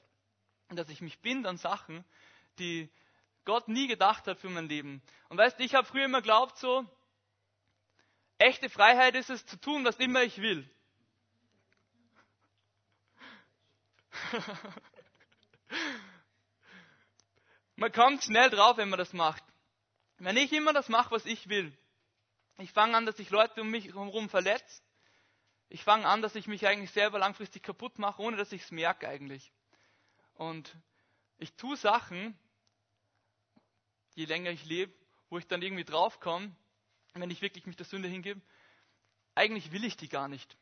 Und 0.70 0.78
dass 0.78 0.90
ich 0.90 1.02
mich 1.02 1.20
binde 1.20 1.50
an 1.50 1.58
Sachen, 1.58 2.06
die 2.60 2.90
Gott 3.44 3.68
nie 3.68 3.88
gedacht 3.88 4.26
hat 4.28 4.40
für 4.40 4.50
mein 4.50 4.70
Leben. 4.70 5.02
Und 5.28 5.38
weißt 5.38 5.60
du, 5.60 5.64
ich 5.64 5.76
habe 5.76 5.86
früher 5.86 6.06
immer 6.06 6.22
geglaubt 6.22 6.58
so, 6.58 6.86
echte 8.38 8.70
Freiheit 8.70 9.16
ist 9.16 9.30
es 9.30 9.46
zu 9.46 9.60
tun, 9.60 9.84
was 9.84 9.98
immer 9.98 10.24
ich 10.24 10.42
will. 10.42 10.70
man 17.82 17.92
kommt 17.92 18.24
schnell 18.24 18.52
drauf, 18.52 18.78
wenn 18.78 18.90
man 18.90 19.00
das 19.00 19.12
macht. 19.12 19.44
Wenn 20.20 20.38
ich 20.38 20.54
immer 20.54 20.72
das 20.72 20.88
mache, 20.88 21.10
was 21.10 21.26
ich 21.26 21.50
will, 21.50 21.76
ich 22.60 22.72
fange 22.72 22.96
an, 22.96 23.08
dass 23.08 23.18
ich 23.18 23.32
Leute 23.32 23.62
um 23.62 23.72
mich 23.72 23.86
herum 23.86 24.30
verletze. 24.30 24.84
Ich 25.68 25.84
fange 25.84 26.06
an, 26.06 26.22
dass 26.22 26.36
ich 26.36 26.46
mich 26.46 26.68
eigentlich 26.68 26.92
selber 26.92 27.18
langfristig 27.18 27.64
kaputt 27.64 27.98
mache, 27.98 28.22
ohne 28.22 28.38
dass 28.38 28.52
ich 28.52 28.62
es 28.62 28.70
merke 28.70 29.08
eigentlich. 29.08 29.52
Und 30.36 30.78
ich 31.40 31.54
tue 31.54 31.76
Sachen, 31.76 32.38
je 34.14 34.26
länger 34.26 34.52
ich 34.52 34.64
lebe, 34.66 34.94
wo 35.32 35.40
ich 35.40 35.48
dann 35.48 35.64
irgendwie 35.64 35.84
draufkomme, 35.84 36.56
wenn 37.16 37.32
ich 37.32 37.42
wirklich 37.42 37.66
mich 37.66 37.78
der 37.78 37.88
Sünde 37.88 38.10
hingebe, 38.10 38.42
eigentlich 39.34 39.72
will 39.72 39.86
ich 39.86 39.98
die 39.98 40.10
gar 40.10 40.28
nicht. 40.28 40.56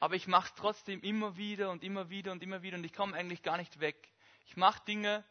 Aber 0.00 0.16
ich 0.16 0.26
mache 0.26 0.48
es 0.48 0.54
trotzdem 0.56 1.00
immer 1.02 1.36
wieder 1.36 1.70
und 1.70 1.84
immer 1.84 2.10
wieder 2.10 2.32
und 2.32 2.42
immer 2.42 2.62
wieder 2.62 2.76
und 2.76 2.82
ich 2.82 2.92
komme 2.92 3.14
eigentlich 3.14 3.44
gar 3.44 3.56
nicht 3.56 3.78
weg. 3.78 4.10
Ich 4.46 4.56
mache 4.56 4.84
Dinge, 4.84 5.24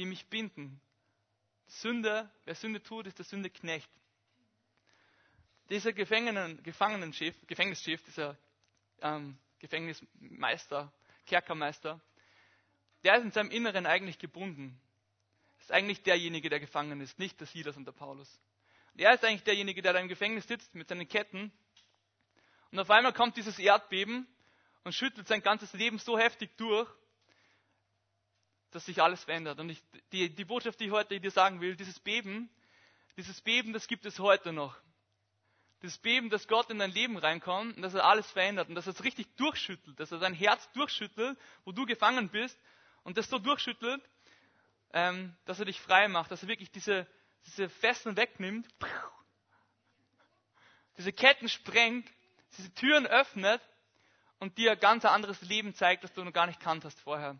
die 0.00 0.06
mich 0.06 0.26
binden. 0.28 0.80
Sünde, 1.66 2.30
wer 2.46 2.54
Sünde 2.54 2.82
tut, 2.82 3.06
ist 3.06 3.18
der 3.18 3.26
Sündeknecht. 3.26 3.90
Dieser 5.68 5.92
Gefangenen, 5.92 6.62
Gefangenenchef, 6.62 7.36
Gefängnischef, 7.46 8.02
dieser 8.04 8.38
ähm, 9.02 9.38
Gefängnismeister, 9.58 10.90
Kerkermeister, 11.26 12.00
der 13.04 13.16
ist 13.16 13.24
in 13.24 13.30
seinem 13.30 13.50
Inneren 13.50 13.84
eigentlich 13.84 14.18
gebunden. 14.18 14.80
Ist 15.60 15.70
eigentlich 15.70 16.02
derjenige, 16.02 16.48
der 16.48 16.60
gefangen 16.60 17.02
ist, 17.02 17.18
nicht 17.18 17.38
der 17.38 17.46
Silas 17.46 17.76
und 17.76 17.84
der 17.84 17.92
Paulus. 17.92 18.40
Und 18.94 19.02
er 19.02 19.12
ist 19.12 19.22
eigentlich 19.22 19.44
derjenige, 19.44 19.82
der 19.82 19.92
da 19.92 20.00
im 20.00 20.08
Gefängnis 20.08 20.48
sitzt 20.48 20.74
mit 20.74 20.88
seinen 20.88 21.08
Ketten. 21.08 21.52
Und 22.72 22.78
auf 22.78 22.90
einmal 22.90 23.12
kommt 23.12 23.36
dieses 23.36 23.58
Erdbeben 23.58 24.26
und 24.82 24.94
schüttelt 24.94 25.28
sein 25.28 25.42
ganzes 25.42 25.74
Leben 25.74 25.98
so 25.98 26.18
heftig 26.18 26.56
durch, 26.56 26.88
dass 28.70 28.86
sich 28.86 29.02
alles 29.02 29.24
verändert. 29.24 29.58
Und 29.58 29.70
ich, 29.70 29.82
die, 30.12 30.34
die 30.34 30.44
Botschaft, 30.44 30.80
die 30.80 30.86
ich 30.86 30.90
heute 30.90 31.20
dir 31.20 31.30
sagen 31.30 31.60
will, 31.60 31.76
dieses 31.76 31.98
Beben, 31.98 32.48
dieses 33.16 33.40
Beben, 33.40 33.72
das 33.72 33.88
gibt 33.88 34.06
es 34.06 34.18
heute 34.18 34.52
noch. 34.52 34.76
Das 35.80 35.98
Beben, 35.98 36.30
dass 36.30 36.46
Gott 36.46 36.70
in 36.70 36.78
dein 36.78 36.90
Leben 36.90 37.16
reinkommt 37.16 37.76
und 37.76 37.82
dass 37.82 37.94
er 37.94 38.04
alles 38.04 38.30
verändert 38.30 38.68
und 38.68 38.74
dass 38.74 38.86
er 38.86 38.92
es 38.92 39.02
richtig 39.02 39.34
durchschüttelt, 39.36 39.98
dass 39.98 40.12
er 40.12 40.18
dein 40.18 40.34
Herz 40.34 40.70
durchschüttelt, 40.72 41.38
wo 41.64 41.72
du 41.72 41.86
gefangen 41.86 42.28
bist 42.28 42.58
und 43.02 43.16
das 43.16 43.28
so 43.28 43.38
durchschüttelt, 43.38 44.02
ähm, 44.92 45.34
dass 45.46 45.58
er 45.58 45.64
dich 45.64 45.80
frei 45.80 46.08
macht, 46.08 46.30
dass 46.30 46.42
er 46.42 46.48
wirklich 46.48 46.70
diese, 46.70 47.06
diese 47.46 47.68
Fesseln 47.68 48.16
wegnimmt, 48.16 48.68
diese 50.98 51.12
Ketten 51.12 51.48
sprengt, 51.48 52.06
diese 52.58 52.72
Türen 52.74 53.06
öffnet 53.06 53.62
und 54.38 54.58
dir 54.58 54.72
ein 54.72 54.80
ganz 54.80 55.04
anderes 55.04 55.40
Leben 55.42 55.74
zeigt, 55.74 56.04
das 56.04 56.12
du 56.12 56.22
noch 56.22 56.32
gar 56.32 56.46
nicht 56.46 56.60
kanntest 56.60 57.00
vorher. 57.00 57.38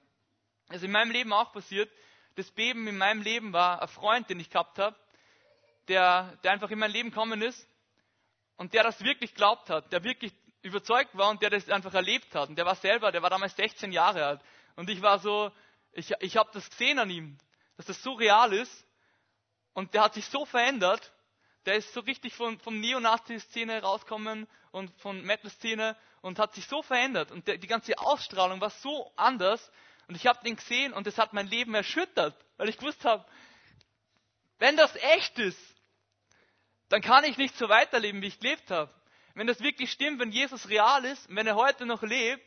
Also 0.70 0.86
in 0.86 0.92
meinem 0.92 1.10
Leben 1.10 1.32
auch 1.32 1.52
passiert. 1.52 1.90
Das 2.36 2.50
Beben 2.52 2.86
in 2.86 2.96
meinem 2.96 3.22
Leben 3.22 3.52
war 3.52 3.82
ein 3.82 3.88
Freund, 3.88 4.30
den 4.30 4.38
ich 4.38 4.50
gehabt 4.50 4.78
habe, 4.78 4.96
der, 5.88 6.38
der 6.44 6.52
einfach 6.52 6.70
in 6.70 6.78
mein 6.78 6.92
Leben 6.92 7.10
gekommen 7.10 7.42
ist 7.42 7.68
und 8.56 8.72
der 8.72 8.84
das 8.84 9.02
wirklich 9.02 9.34
glaubt 9.34 9.68
hat, 9.68 9.92
der 9.92 10.04
wirklich 10.04 10.32
überzeugt 10.62 11.16
war 11.16 11.30
und 11.30 11.42
der 11.42 11.50
das 11.50 11.68
einfach 11.68 11.92
erlebt 11.92 12.34
hat. 12.36 12.48
Und 12.48 12.56
der 12.56 12.66
war 12.66 12.76
selber, 12.76 13.10
der 13.10 13.20
war 13.20 13.30
damals 13.30 13.56
16 13.56 13.90
Jahre 13.90 14.24
alt. 14.24 14.40
Und 14.76 14.88
ich 14.90 15.02
war 15.02 15.18
so, 15.18 15.50
ich, 15.92 16.12
ich 16.20 16.36
habe 16.36 16.50
das 16.52 16.70
gesehen 16.70 17.00
an 17.00 17.10
ihm, 17.10 17.36
dass 17.76 17.86
das 17.86 18.00
so 18.02 18.12
real 18.12 18.52
ist. 18.52 18.86
Und 19.72 19.92
der 19.94 20.02
hat 20.02 20.14
sich 20.14 20.26
so 20.26 20.44
verändert. 20.44 21.12
Der 21.66 21.74
ist 21.74 21.92
so 21.92 22.00
richtig 22.00 22.34
von, 22.34 22.60
vom 22.60 22.78
Neonazi-Szene 22.78 23.82
rauskommen 23.82 24.46
und 24.70 24.92
von 25.00 25.20
Metal-Szene 25.22 25.96
und 26.20 26.38
hat 26.38 26.54
sich 26.54 26.66
so 26.68 26.80
verändert. 26.82 27.32
Und 27.32 27.48
der, 27.48 27.58
die 27.58 27.66
ganze 27.66 27.98
Ausstrahlung 27.98 28.60
war 28.60 28.70
so 28.70 29.12
anders. 29.16 29.70
Und 30.10 30.16
ich 30.16 30.26
habe 30.26 30.42
den 30.42 30.56
gesehen 30.56 30.92
und 30.92 31.06
es 31.06 31.18
hat 31.18 31.34
mein 31.34 31.46
Leben 31.46 31.72
erschüttert, 31.72 32.34
weil 32.56 32.68
ich 32.68 32.78
gewusst 32.78 33.04
habe, 33.04 33.24
wenn 34.58 34.76
das 34.76 34.92
echt 34.96 35.38
ist, 35.38 35.56
dann 36.88 37.00
kann 37.00 37.22
ich 37.22 37.36
nicht 37.36 37.56
so 37.56 37.68
weiterleben, 37.68 38.20
wie 38.20 38.26
ich 38.26 38.40
gelebt 38.40 38.72
habe. 38.72 38.92
Wenn 39.34 39.46
das 39.46 39.60
wirklich 39.60 39.92
stimmt, 39.92 40.18
wenn 40.18 40.32
Jesus 40.32 40.68
real 40.68 41.04
ist, 41.04 41.32
wenn 41.32 41.46
er 41.46 41.54
heute 41.54 41.86
noch 41.86 42.02
lebt, 42.02 42.42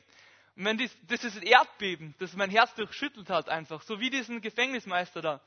und 0.58 0.66
wenn 0.66 0.78
dies, 0.78 0.92
das 1.04 1.24
ist 1.24 1.38
ein 1.38 1.44
Erdbeben, 1.44 2.14
das 2.20 2.34
mein 2.34 2.50
Herz 2.50 2.76
durchschüttelt 2.76 3.30
hat 3.30 3.48
einfach, 3.48 3.82
so 3.84 3.98
wie 3.98 4.10
diesen 4.10 4.42
Gefängnismeister 4.42 5.22
da, 5.22 5.42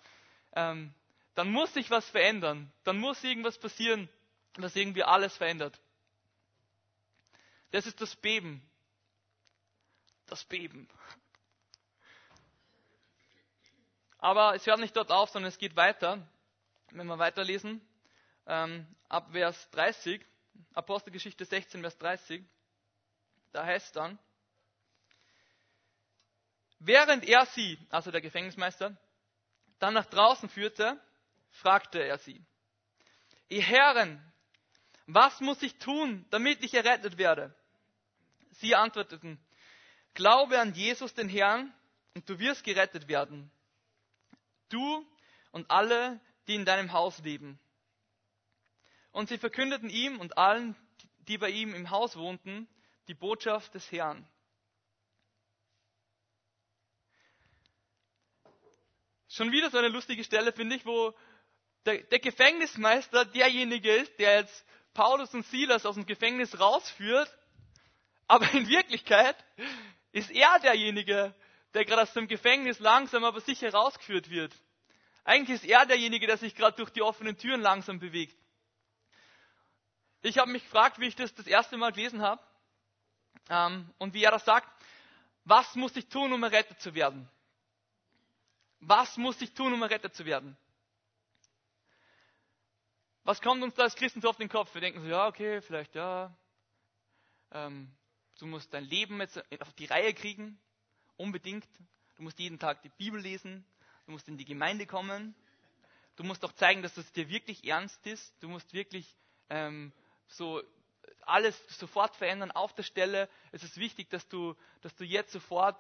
ähm, 0.55 0.95
dann 1.35 1.51
muss 1.51 1.75
sich 1.75 1.91
was 1.91 2.09
verändern. 2.09 2.73
Dann 2.85 2.97
muss 2.97 3.23
irgendwas 3.25 3.59
passieren, 3.59 4.09
was 4.57 4.75
irgendwie 4.75 5.03
alles 5.03 5.37
verändert. 5.37 5.79
Das 7.73 7.85
ist 7.85 8.01
das 8.01 8.17
Beben. 8.17 8.63
Das 10.25 10.47
Beben. 10.47 10.89
Aber 14.19 14.55
es 14.55 14.67
hört 14.67 14.81
nicht 14.81 14.97
dort 14.97 15.11
auf, 15.11 15.31
sondern 15.31 15.49
es 15.49 15.59
geht 15.59 15.77
weiter. 15.77 16.27
Wenn 16.91 17.07
wir 17.07 17.19
weiterlesen, 17.19 17.81
ähm, 18.47 18.87
ab 19.09 19.29
Vers 19.33 19.71
30, 19.71 20.25
Apostelgeschichte 20.75 21.45
16, 21.45 21.81
Vers 21.81 21.99
30, 21.99 22.45
da 23.53 23.65
heißt 23.65 23.97
dann, 23.97 24.19
während 26.79 27.25
er 27.25 27.47
sie, 27.47 27.79
also 27.91 28.11
der 28.11 28.21
Gefängnismeister, 28.21 28.97
dann 29.79 29.95
nach 29.95 30.07
draußen 30.07 30.49
führte, 30.49 31.01
fragte 31.51 32.03
er 32.03 32.19
sie, 32.19 32.43
ihr 33.49 33.63
Herren, 33.63 34.23
was 35.07 35.41
muss 35.41 35.63
ich 35.63 35.79
tun, 35.79 36.27
damit 36.31 36.63
ich 36.65 36.75
errettet 36.75 37.19
werde? 37.19 37.55
Sie 38.53 38.75
antworteten, 38.75 39.39
glaube 40.15 40.59
an 40.59 40.75
Jesus 40.75 41.15
den 41.15 41.29
Herrn 41.29 41.73
und 42.15 42.29
du 42.29 42.39
wirst 42.39 42.65
gerettet 42.65 43.07
werden, 43.07 43.51
du 44.69 45.07
und 45.53 45.71
alle, 45.71 46.21
die 46.47 46.55
in 46.55 46.65
deinem 46.65 46.93
Haus 46.93 47.19
leben. 47.19 47.59
Und 49.13 49.29
sie 49.29 49.39
verkündeten 49.39 49.89
ihm 49.89 50.21
und 50.21 50.37
allen, 50.37 50.77
die 51.29 51.39
bei 51.39 51.51
ihm 51.51 51.75
im 51.75 51.91
Haus 51.91 52.17
wohnten, 52.17 52.69
die 53.09 53.15
Botschaft 53.15 53.75
des 53.75 53.91
Herrn. 53.91 54.29
Schon 59.29 59.53
wieder 59.53 59.71
so 59.71 59.79
eine 59.79 59.89
lustige 59.89 60.25
Stelle, 60.25 60.53
finde 60.53 60.77
ich, 60.77 60.87
wo 60.87 61.15
der, 61.85 62.03
der, 62.05 62.19
Gefängnismeister 62.19 63.25
derjenige 63.27 63.95
ist, 63.95 64.19
der 64.19 64.41
jetzt 64.41 64.65
Paulus 64.95 65.33
und 65.35 65.45
Silas 65.47 65.85
aus 65.85 65.95
dem 65.95 66.07
Gefängnis 66.07 66.59
rausführt, 66.59 67.31
aber 68.27 68.51
in 68.53 68.67
Wirklichkeit 68.69 69.37
ist 70.13 70.31
er 70.31 70.59
derjenige, 70.61 71.35
der 71.77 71.85
gerade 71.85 72.03
aus 72.03 72.13
dem 72.15 72.27
Gefängnis 72.27 72.79
langsam 72.79 73.23
aber 73.25 73.43
sicher 73.43 73.71
rausgeführt 73.71 74.31
wird. 74.31 74.55
Eigentlich 75.25 75.63
ist 75.63 75.69
er 75.69 75.85
derjenige, 75.85 76.27
der 76.27 76.39
sich 76.39 76.55
gerade 76.55 76.75
durch 76.75 76.89
die 76.89 77.03
offenen 77.03 77.37
Türen 77.37 77.61
langsam 77.61 77.99
bewegt. 77.99 78.35
Ich 80.23 80.39
habe 80.39 80.51
mich 80.51 80.63
gefragt, 80.63 80.99
wie 80.99 81.07
ich 81.07 81.17
das 81.17 81.35
das 81.35 81.47
erste 81.47 81.77
Mal 81.77 81.93
gelesen 81.93 82.23
habe 82.23 82.43
ähm, 83.51 83.93
und 83.99 84.15
wie 84.15 84.25
er 84.25 84.31
das 84.31 84.47
sagt. 84.47 84.67
Was 85.45 85.75
muss 85.75 85.95
ich 85.97 86.09
tun, 86.09 86.33
um 86.33 86.43
errettet 86.43 86.81
zu 86.81 86.95
werden? 86.95 87.29
Was 88.81 89.19
muss 89.19 89.39
ich 89.43 89.53
tun, 89.53 89.75
um 89.75 89.83
errettet 89.83 90.15
zu 90.15 90.25
werden? 90.25 90.57
Was 93.23 93.43
kommt 93.43 93.63
uns 93.63 93.75
da 93.75 93.83
als 93.83 93.97
Christen 93.97 94.23
so 94.23 94.31
auf 94.31 94.39
den 94.39 94.49
Kopf? 94.49 94.73
Wir 94.73 94.81
denken 94.81 95.03
so, 95.03 95.09
ja, 95.09 95.27
okay, 95.27 95.61
vielleicht 95.61 95.95
ja. 95.95 96.35
Ähm, 97.53 97.95
du 98.39 98.47
musst 98.47 98.73
dein 98.73 98.85
Leben 98.85 99.21
jetzt 99.21 99.39
auf 99.61 99.75
die 99.75 99.85
Reihe 99.85 100.15
kriegen, 100.15 100.59
unbedingt. 101.17 101.67
Du 102.17 102.23
musst 102.23 102.39
jeden 102.39 102.59
Tag 102.59 102.83
die 102.83 102.91
Bibel 102.91 103.21
lesen, 103.21 103.65
du 104.07 104.13
musst 104.13 104.29
in 104.29 104.39
die 104.39 104.45
Gemeinde 104.45 104.87
kommen. 104.87 105.35
Du 106.17 106.25
musst 106.25 106.45
auch 106.45 106.53
zeigen, 106.53 106.83
dass 106.83 106.97
es 106.97 107.13
dir 107.13 107.29
wirklich 107.29 107.67
ernst 107.67 108.07
ist. 108.07 108.35
Du 108.41 108.49
musst 108.49 108.73
wirklich 108.73 109.07
ähm, 109.51 109.93
so 110.29 110.63
alles 111.27 111.61
sofort 111.79 112.17
verändern 112.17 112.51
auf 112.51 112.75
der 112.75 112.85
Stelle. 112.85 113.29
Es 113.53 113.63
ist 113.63 113.77
wichtig, 113.77 114.09
dass 114.11 114.27
du, 114.29 114.57
dass 114.81 114.95
du 114.97 115.05
jetzt 115.05 115.33
sofort, 115.33 115.77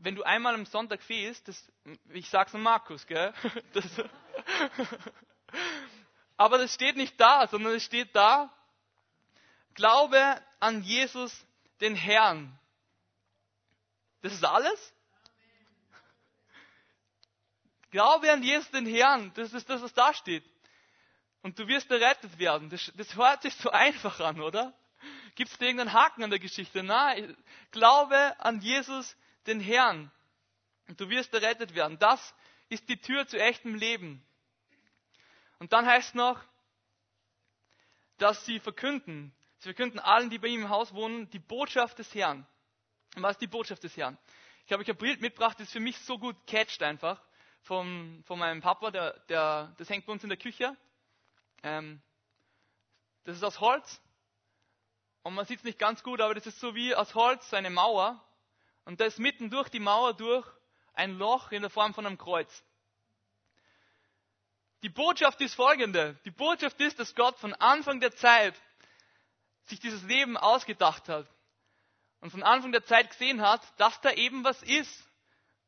wenn 0.00 0.16
du 0.16 0.24
einmal 0.24 0.54
am 0.54 0.66
Sonntag 0.66 1.02
fehlst, 1.02 1.46
das, 1.46 1.72
ich 2.08 2.28
sag's 2.28 2.54
an 2.54 2.62
Markus, 2.62 3.06
gell? 3.06 3.32
Das, 3.72 3.84
aber 6.36 6.58
das 6.58 6.74
steht 6.74 6.96
nicht 6.96 7.20
da, 7.20 7.46
sondern 7.46 7.74
es 7.74 7.84
steht 7.84 8.14
da, 8.14 8.52
Glaube 9.74 10.40
an 10.58 10.82
Jesus, 10.82 11.46
den 11.82 11.94
Herrn. 11.94 12.58
Das 14.26 14.34
ist 14.34 14.44
alles? 14.44 14.92
Glaube 17.92 18.32
an 18.32 18.42
Jesus, 18.42 18.68
den 18.72 18.84
Herrn. 18.84 19.32
Das 19.34 19.52
ist 19.52 19.70
das, 19.70 19.80
was 19.82 19.94
da 19.94 20.12
steht. 20.14 20.42
Und 21.42 21.56
du 21.60 21.68
wirst 21.68 21.88
errettet 21.92 22.36
werden. 22.36 22.68
Das, 22.68 22.92
das 22.96 23.14
hört 23.14 23.42
sich 23.42 23.54
so 23.54 23.70
einfach 23.70 24.18
an, 24.18 24.40
oder? 24.40 24.74
Gibt 25.36 25.52
es 25.52 25.58
da 25.58 25.66
irgendeinen 25.66 25.92
Haken 25.92 26.24
an 26.24 26.30
der 26.30 26.40
Geschichte? 26.40 26.82
Nein, 26.82 27.36
glaube 27.70 28.34
an 28.40 28.60
Jesus, 28.60 29.16
den 29.46 29.60
Herrn. 29.60 30.10
Und 30.88 31.00
du 31.00 31.08
wirst 31.08 31.32
errettet 31.32 31.76
werden. 31.76 31.96
Das 32.00 32.34
ist 32.68 32.88
die 32.88 33.00
Tür 33.00 33.28
zu 33.28 33.38
echtem 33.38 33.76
Leben. 33.76 34.26
Und 35.60 35.72
dann 35.72 35.86
heißt 35.86 36.08
es 36.08 36.14
noch, 36.14 36.42
dass 38.18 38.44
sie 38.44 38.58
verkünden, 38.58 39.32
sie 39.58 39.68
verkünden 39.68 40.00
allen, 40.00 40.30
die 40.30 40.40
bei 40.40 40.48
ihm 40.48 40.62
im 40.62 40.68
Haus 40.68 40.92
wohnen, 40.94 41.30
die 41.30 41.38
Botschaft 41.38 42.00
des 42.00 42.12
Herrn. 42.12 42.44
Und 43.16 43.22
was 43.22 43.32
ist 43.32 43.40
die 43.40 43.46
Botschaft 43.46 43.82
des 43.82 43.96
Herrn? 43.96 44.18
Ich 44.66 44.72
habe 44.72 44.82
euch 44.82 44.90
ein 44.90 44.96
Bild 44.96 45.22
mitgebracht, 45.22 45.58
das 45.58 45.72
für 45.72 45.80
mich 45.80 45.98
so 46.00 46.18
gut 46.18 46.36
catcht 46.46 46.82
einfach, 46.82 47.20
von, 47.62 48.22
von 48.26 48.38
meinem 48.38 48.60
Papa, 48.60 48.90
der, 48.90 49.18
der, 49.30 49.74
das 49.78 49.88
hängt 49.88 50.04
bei 50.04 50.12
uns 50.12 50.22
in 50.22 50.28
der 50.28 50.38
Küche. 50.38 50.76
Ähm, 51.62 52.02
das 53.24 53.36
ist 53.36 53.42
aus 53.42 53.58
Holz. 53.58 54.02
Und 55.22 55.34
man 55.34 55.46
sieht 55.46 55.58
es 55.58 55.64
nicht 55.64 55.78
ganz 55.78 56.02
gut, 56.02 56.20
aber 56.20 56.34
das 56.34 56.46
ist 56.46 56.60
so 56.60 56.74
wie 56.74 56.94
aus 56.94 57.14
Holz 57.14 57.54
eine 57.54 57.70
Mauer. 57.70 58.22
Und 58.84 59.00
da 59.00 59.06
ist 59.06 59.18
mitten 59.18 59.48
durch 59.48 59.70
die 59.70 59.80
Mauer 59.80 60.12
durch 60.12 60.46
ein 60.92 61.16
Loch 61.16 61.52
in 61.52 61.62
der 61.62 61.70
Form 61.70 61.94
von 61.94 62.06
einem 62.06 62.18
Kreuz. 62.18 62.64
Die 64.82 64.90
Botschaft 64.90 65.40
ist 65.40 65.54
folgende. 65.54 66.18
Die 66.26 66.30
Botschaft 66.30 66.78
ist, 66.80 67.00
dass 67.00 67.14
Gott 67.14 67.38
von 67.38 67.54
Anfang 67.54 67.98
der 67.98 68.14
Zeit 68.14 68.54
sich 69.64 69.80
dieses 69.80 70.02
Leben 70.02 70.36
ausgedacht 70.36 71.08
hat 71.08 71.26
und 72.20 72.30
von 72.30 72.42
Anfang 72.42 72.72
der 72.72 72.84
Zeit 72.84 73.10
gesehen 73.10 73.42
hat, 73.42 73.60
dass 73.78 74.00
da 74.00 74.10
eben 74.12 74.44
was 74.44 74.62
ist. 74.62 75.06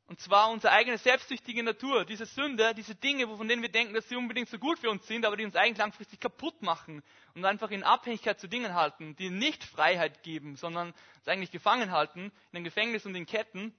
Und 0.07 0.19
zwar 0.21 0.50
unsere 0.50 0.73
eigene 0.73 0.97
selbstsüchtige 0.97 1.62
Natur, 1.62 2.07
diese 2.07 2.25
Sünde, 2.25 2.75
diese 2.75 2.95
Dinge, 2.95 3.28
von 3.28 3.47
denen 3.47 3.61
wir 3.61 3.69
denken, 3.69 3.93
dass 3.93 4.09
sie 4.09 4.17
unbedingt 4.17 4.49
so 4.49 4.59
gut 4.59 4.78
für 4.78 4.88
uns 4.88 5.07
sind, 5.07 5.26
aber 5.26 5.37
die 5.37 5.45
uns 5.45 5.55
eigentlich 5.55 5.76
langfristig 5.76 6.19
kaputt 6.19 6.62
machen 6.62 7.02
und 7.35 7.45
einfach 7.45 7.71
in 7.71 7.85
Abhängigkeit 7.85 8.40
zu 8.40 8.49
Dingen 8.49 8.73
halten, 8.73 9.17
die 9.17 9.28
nicht 9.28 9.62
Freiheit 9.64 10.23
geben, 10.23 10.57
sondern 10.57 10.95
uns 11.19 11.28
eigentlich 11.28 11.50
gefangen 11.50 11.93
halten, 11.93 12.33
in 12.52 12.55
den 12.55 12.64
Gefängnis 12.64 13.05
und 13.05 13.14
in 13.14 13.26
Ketten, 13.26 13.75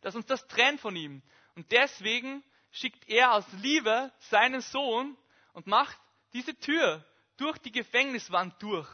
dass 0.00 0.16
uns 0.16 0.24
das 0.24 0.46
trennt 0.46 0.80
von 0.80 0.96
ihm. 0.96 1.22
Und 1.56 1.70
deswegen 1.72 2.42
schickt 2.70 3.06
er 3.06 3.34
aus 3.34 3.44
Liebe 3.60 4.10
seinen 4.30 4.62
Sohn 4.62 5.14
und 5.52 5.66
macht 5.66 5.98
diese 6.32 6.58
Tür 6.58 7.04
durch 7.36 7.58
die 7.58 7.72
Gefängniswand 7.72 8.54
durch. 8.62 8.88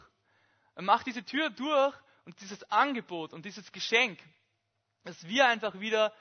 Er 0.74 0.82
macht 0.82 1.06
diese 1.06 1.24
Tür 1.24 1.50
durch 1.50 1.94
und 2.30 2.40
dieses 2.40 2.62
Angebot 2.70 3.32
und 3.32 3.44
dieses 3.44 3.72
Geschenk, 3.72 4.20
dass 5.02 5.26
wir 5.26 5.46
einfach 5.48 5.80
wieder 5.80 6.12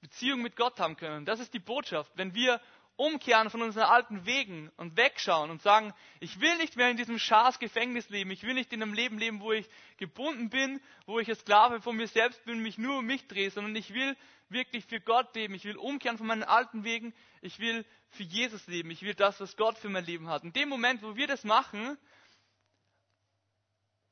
Beziehung 0.00 0.40
mit 0.40 0.54
Gott 0.54 0.78
haben 0.78 0.96
können. 0.96 1.24
Das 1.26 1.40
ist 1.40 1.54
die 1.54 1.58
Botschaft. 1.58 2.12
Wenn 2.14 2.34
wir 2.34 2.60
umkehren 2.94 3.50
von 3.50 3.62
unseren 3.62 3.82
alten 3.82 4.24
Wegen 4.26 4.70
und 4.76 4.96
wegschauen 4.96 5.50
und 5.50 5.60
sagen, 5.60 5.92
ich 6.20 6.38
will 6.38 6.56
nicht 6.58 6.76
mehr 6.76 6.88
in 6.88 6.96
diesem 6.96 7.18
Schaas 7.18 7.58
Gefängnis 7.58 8.08
leben, 8.10 8.30
ich 8.30 8.44
will 8.44 8.54
nicht 8.54 8.72
in 8.72 8.80
einem 8.80 8.94
Leben 8.94 9.18
leben, 9.18 9.40
wo 9.40 9.50
ich 9.50 9.68
gebunden 9.96 10.50
bin, 10.50 10.80
wo 11.04 11.18
ich 11.18 11.28
als 11.28 11.40
Sklave 11.40 11.80
von 11.80 11.96
mir 11.96 12.06
selbst 12.06 12.44
bin, 12.44 12.62
mich 12.62 12.78
nur 12.78 12.98
um 12.98 13.04
mich 13.04 13.26
drehe, 13.26 13.50
sondern 13.50 13.74
ich 13.74 13.92
will 13.92 14.16
wirklich 14.48 14.84
für 14.84 15.00
Gott 15.00 15.34
leben, 15.34 15.54
ich 15.54 15.64
will 15.64 15.76
umkehren 15.76 16.16
von 16.16 16.28
meinen 16.28 16.44
alten 16.44 16.84
Wegen, 16.84 17.12
ich 17.42 17.58
will 17.58 17.84
für 18.10 18.22
Jesus 18.22 18.64
leben, 18.68 18.92
ich 18.92 19.02
will 19.02 19.14
das, 19.14 19.40
was 19.40 19.56
Gott 19.56 19.76
für 19.78 19.88
mein 19.88 20.04
Leben 20.04 20.28
hat. 20.28 20.44
In 20.44 20.52
dem 20.52 20.68
Moment, 20.68 21.02
wo 21.02 21.16
wir 21.16 21.26
das 21.26 21.42
machen, 21.42 21.98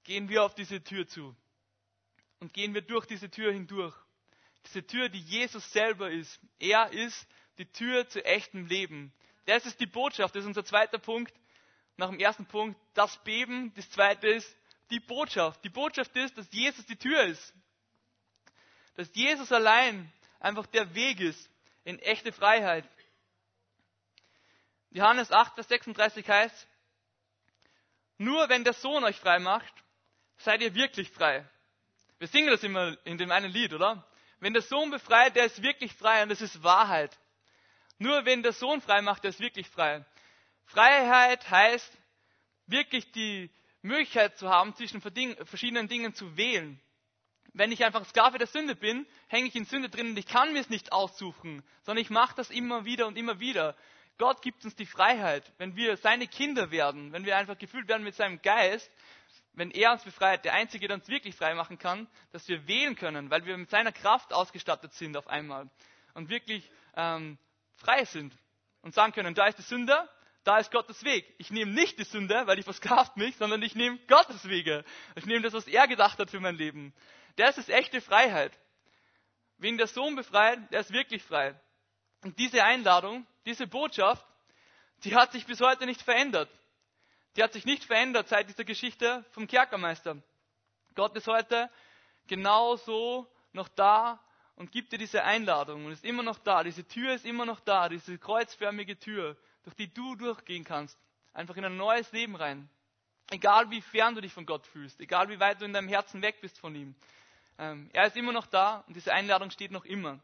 gehen 0.02 0.28
wir 0.28 0.44
auf 0.44 0.54
diese 0.54 0.82
Tür 0.82 1.06
zu 1.06 1.34
und 2.44 2.52
gehen 2.52 2.74
wir 2.74 2.82
durch 2.82 3.06
diese 3.06 3.30
Tür 3.30 3.52
hindurch. 3.54 3.94
Diese 4.66 4.86
Tür, 4.86 5.08
die 5.08 5.20
Jesus 5.20 5.72
selber 5.72 6.10
ist. 6.10 6.38
Er 6.58 6.92
ist 6.92 7.26
die 7.56 7.64
Tür 7.64 8.06
zu 8.06 8.22
echtem 8.22 8.66
Leben. 8.66 9.14
Das 9.46 9.64
ist 9.64 9.80
die 9.80 9.86
Botschaft, 9.86 10.34
das 10.34 10.42
ist 10.42 10.48
unser 10.48 10.64
zweiter 10.64 10.98
Punkt. 10.98 11.32
Nach 11.96 12.10
dem 12.10 12.18
ersten 12.18 12.44
Punkt 12.44 12.78
das 12.92 13.16
Beben, 13.24 13.72
das 13.76 13.88
zweite 13.88 14.28
ist 14.28 14.54
die 14.90 15.00
Botschaft. 15.00 15.64
Die 15.64 15.70
Botschaft 15.70 16.14
ist, 16.16 16.36
dass 16.36 16.46
Jesus 16.52 16.84
die 16.84 16.96
Tür 16.96 17.22
ist. 17.22 17.54
Dass 18.96 19.08
Jesus 19.14 19.50
allein 19.50 20.12
einfach 20.38 20.66
der 20.66 20.94
Weg 20.94 21.20
ist 21.20 21.50
in 21.84 21.98
echte 21.98 22.30
Freiheit. 22.30 22.86
Johannes 24.90 25.32
8, 25.32 25.54
Vers 25.54 25.68
36 25.68 26.28
heißt, 26.28 26.68
nur 28.18 28.50
wenn 28.50 28.64
der 28.64 28.74
Sohn 28.74 29.02
euch 29.02 29.16
frei 29.16 29.38
macht, 29.38 29.72
seid 30.36 30.60
ihr 30.60 30.74
wirklich 30.74 31.10
frei. 31.10 31.48
Wir 32.24 32.28
singen 32.28 32.48
das 32.48 32.62
immer 32.62 32.96
in 33.04 33.18
dem 33.18 33.30
einen 33.30 33.52
Lied, 33.52 33.74
oder? 33.74 34.02
Wenn 34.40 34.54
der 34.54 34.62
Sohn 34.62 34.90
befreit, 34.90 35.36
der 35.36 35.44
ist 35.44 35.60
wirklich 35.60 35.92
frei 35.92 36.22
und 36.22 36.30
das 36.30 36.40
ist 36.40 36.62
Wahrheit. 36.62 37.14
Nur 37.98 38.24
wenn 38.24 38.42
der 38.42 38.54
Sohn 38.54 38.80
frei 38.80 39.02
macht, 39.02 39.24
der 39.24 39.28
ist 39.28 39.40
wirklich 39.40 39.68
frei. 39.68 40.06
Freiheit 40.64 41.50
heißt, 41.50 41.92
wirklich 42.64 43.12
die 43.12 43.50
Möglichkeit 43.82 44.38
zu 44.38 44.48
haben, 44.48 44.74
zwischen 44.74 45.02
verschiedenen 45.02 45.86
Dingen 45.88 46.14
zu 46.14 46.34
wählen. 46.34 46.80
Wenn 47.52 47.70
ich 47.72 47.84
einfach 47.84 48.06
Sklave 48.06 48.38
der 48.38 48.46
Sünde 48.46 48.74
bin, 48.74 49.04
hänge 49.26 49.48
ich 49.48 49.54
in 49.54 49.66
Sünde 49.66 49.90
drin 49.90 50.12
und 50.12 50.18
ich 50.18 50.26
kann 50.26 50.54
mir 50.54 50.60
es 50.60 50.70
nicht 50.70 50.92
aussuchen, 50.92 51.62
sondern 51.82 52.00
ich 52.00 52.08
mache 52.08 52.34
das 52.36 52.48
immer 52.48 52.86
wieder 52.86 53.06
und 53.06 53.18
immer 53.18 53.38
wieder. 53.38 53.76
Gott 54.16 54.40
gibt 54.40 54.64
uns 54.64 54.74
die 54.74 54.86
Freiheit, 54.86 55.52
wenn 55.58 55.76
wir 55.76 55.98
seine 55.98 56.26
Kinder 56.26 56.70
werden, 56.70 57.12
wenn 57.12 57.26
wir 57.26 57.36
einfach 57.36 57.58
gefüllt 57.58 57.86
werden 57.86 58.02
mit 58.02 58.14
seinem 58.14 58.40
Geist, 58.40 58.90
wenn 59.54 59.70
er 59.70 59.92
uns 59.92 60.04
befreit, 60.04 60.44
der 60.44 60.54
Einzige, 60.54 60.88
der 60.88 60.96
uns 60.96 61.08
wirklich 61.08 61.34
frei 61.34 61.54
machen 61.54 61.78
kann, 61.78 62.08
dass 62.32 62.46
wir 62.48 62.66
wählen 62.66 62.96
können, 62.96 63.30
weil 63.30 63.44
wir 63.44 63.56
mit 63.56 63.70
seiner 63.70 63.92
Kraft 63.92 64.32
ausgestattet 64.32 64.92
sind 64.94 65.16
auf 65.16 65.28
einmal 65.28 65.70
und 66.14 66.28
wirklich 66.28 66.68
ähm, 66.96 67.38
frei 67.76 68.04
sind 68.04 68.34
und 68.82 68.94
sagen 68.94 69.12
können, 69.12 69.34
da 69.34 69.46
ist 69.46 69.58
die 69.58 69.62
Sünde, 69.62 70.08
da 70.42 70.58
ist 70.58 70.70
Gottes 70.70 71.04
Weg. 71.04 71.34
Ich 71.38 71.50
nehme 71.50 71.72
nicht 71.72 71.98
die 71.98 72.04
Sünde, 72.04 72.46
weil 72.46 72.56
die 72.56 72.62
versklavt 72.62 73.16
mich, 73.16 73.36
sondern 73.36 73.62
ich 73.62 73.74
nehme 73.74 73.98
Gottes 74.08 74.48
Wege. 74.48 74.84
Ich 75.14 75.24
nehme 75.24 75.42
das, 75.42 75.54
was 75.54 75.66
er 75.66 75.88
gedacht 75.88 76.18
hat 76.18 76.30
für 76.30 76.40
mein 76.40 76.56
Leben. 76.56 76.92
Das 77.36 77.56
ist 77.56 77.70
echte 77.70 78.00
Freiheit. 78.00 78.52
Wen 79.56 79.78
der 79.78 79.86
Sohn 79.86 80.16
befreit, 80.16 80.58
der 80.72 80.80
ist 80.80 80.92
wirklich 80.92 81.22
frei. 81.22 81.58
Und 82.22 82.38
diese 82.38 82.62
Einladung, 82.64 83.26
diese 83.46 83.66
Botschaft, 83.66 84.24
die 85.04 85.14
hat 85.14 85.32
sich 85.32 85.46
bis 85.46 85.60
heute 85.60 85.86
nicht 85.86 86.02
verändert. 86.02 86.50
Die 87.36 87.42
hat 87.42 87.52
sich 87.52 87.64
nicht 87.64 87.84
verändert 87.84 88.28
seit 88.28 88.48
dieser 88.48 88.64
Geschichte 88.64 89.24
vom 89.32 89.46
Kerkermeister. 89.46 90.16
Gott 90.94 91.16
ist 91.16 91.26
heute 91.26 91.68
genauso 92.26 93.26
noch 93.52 93.68
da 93.68 94.20
und 94.56 94.70
gibt 94.70 94.92
dir 94.92 94.98
diese 94.98 95.24
Einladung 95.24 95.84
und 95.84 95.92
ist 95.92 96.04
immer 96.04 96.22
noch 96.22 96.38
da. 96.38 96.62
Diese 96.62 96.86
Tür 96.86 97.14
ist 97.14 97.24
immer 97.24 97.44
noch 97.44 97.60
da, 97.60 97.88
diese 97.88 98.18
kreuzförmige 98.18 98.98
Tür, 98.98 99.36
durch 99.64 99.74
die 99.74 99.92
du 99.92 100.14
durchgehen 100.14 100.64
kannst. 100.64 100.98
Einfach 101.32 101.56
in 101.56 101.64
ein 101.64 101.76
neues 101.76 102.12
Leben 102.12 102.36
rein. 102.36 102.68
Egal 103.30 103.70
wie 103.70 103.80
fern 103.80 104.14
du 104.14 104.20
dich 104.20 104.32
von 104.32 104.46
Gott 104.46 104.66
fühlst, 104.66 105.00
egal 105.00 105.28
wie 105.28 105.40
weit 105.40 105.60
du 105.60 105.64
in 105.64 105.72
deinem 105.72 105.88
Herzen 105.88 106.22
weg 106.22 106.40
bist 106.40 106.58
von 106.58 106.74
ihm. 106.74 106.94
Ähm, 107.58 107.88
er 107.92 108.06
ist 108.06 108.16
immer 108.16 108.32
noch 108.32 108.46
da 108.46 108.84
und 108.86 108.94
diese 108.94 109.12
Einladung 109.12 109.50
steht 109.50 109.70
noch 109.70 109.84
immer. 109.84 110.20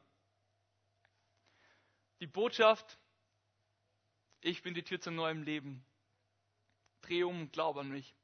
Die 2.21 2.27
Botschaft, 2.27 2.99
ich 4.43 4.63
bin 4.63 4.75
die 4.75 4.83
Tür 4.83 5.01
zum 5.01 5.15
neuen 5.15 5.43
Leben. 5.45 5.85
Dreh 7.03 7.23
um 7.23 7.43
und 7.43 7.53
glaub 7.53 7.77
an 7.77 7.89
mich. 7.89 8.15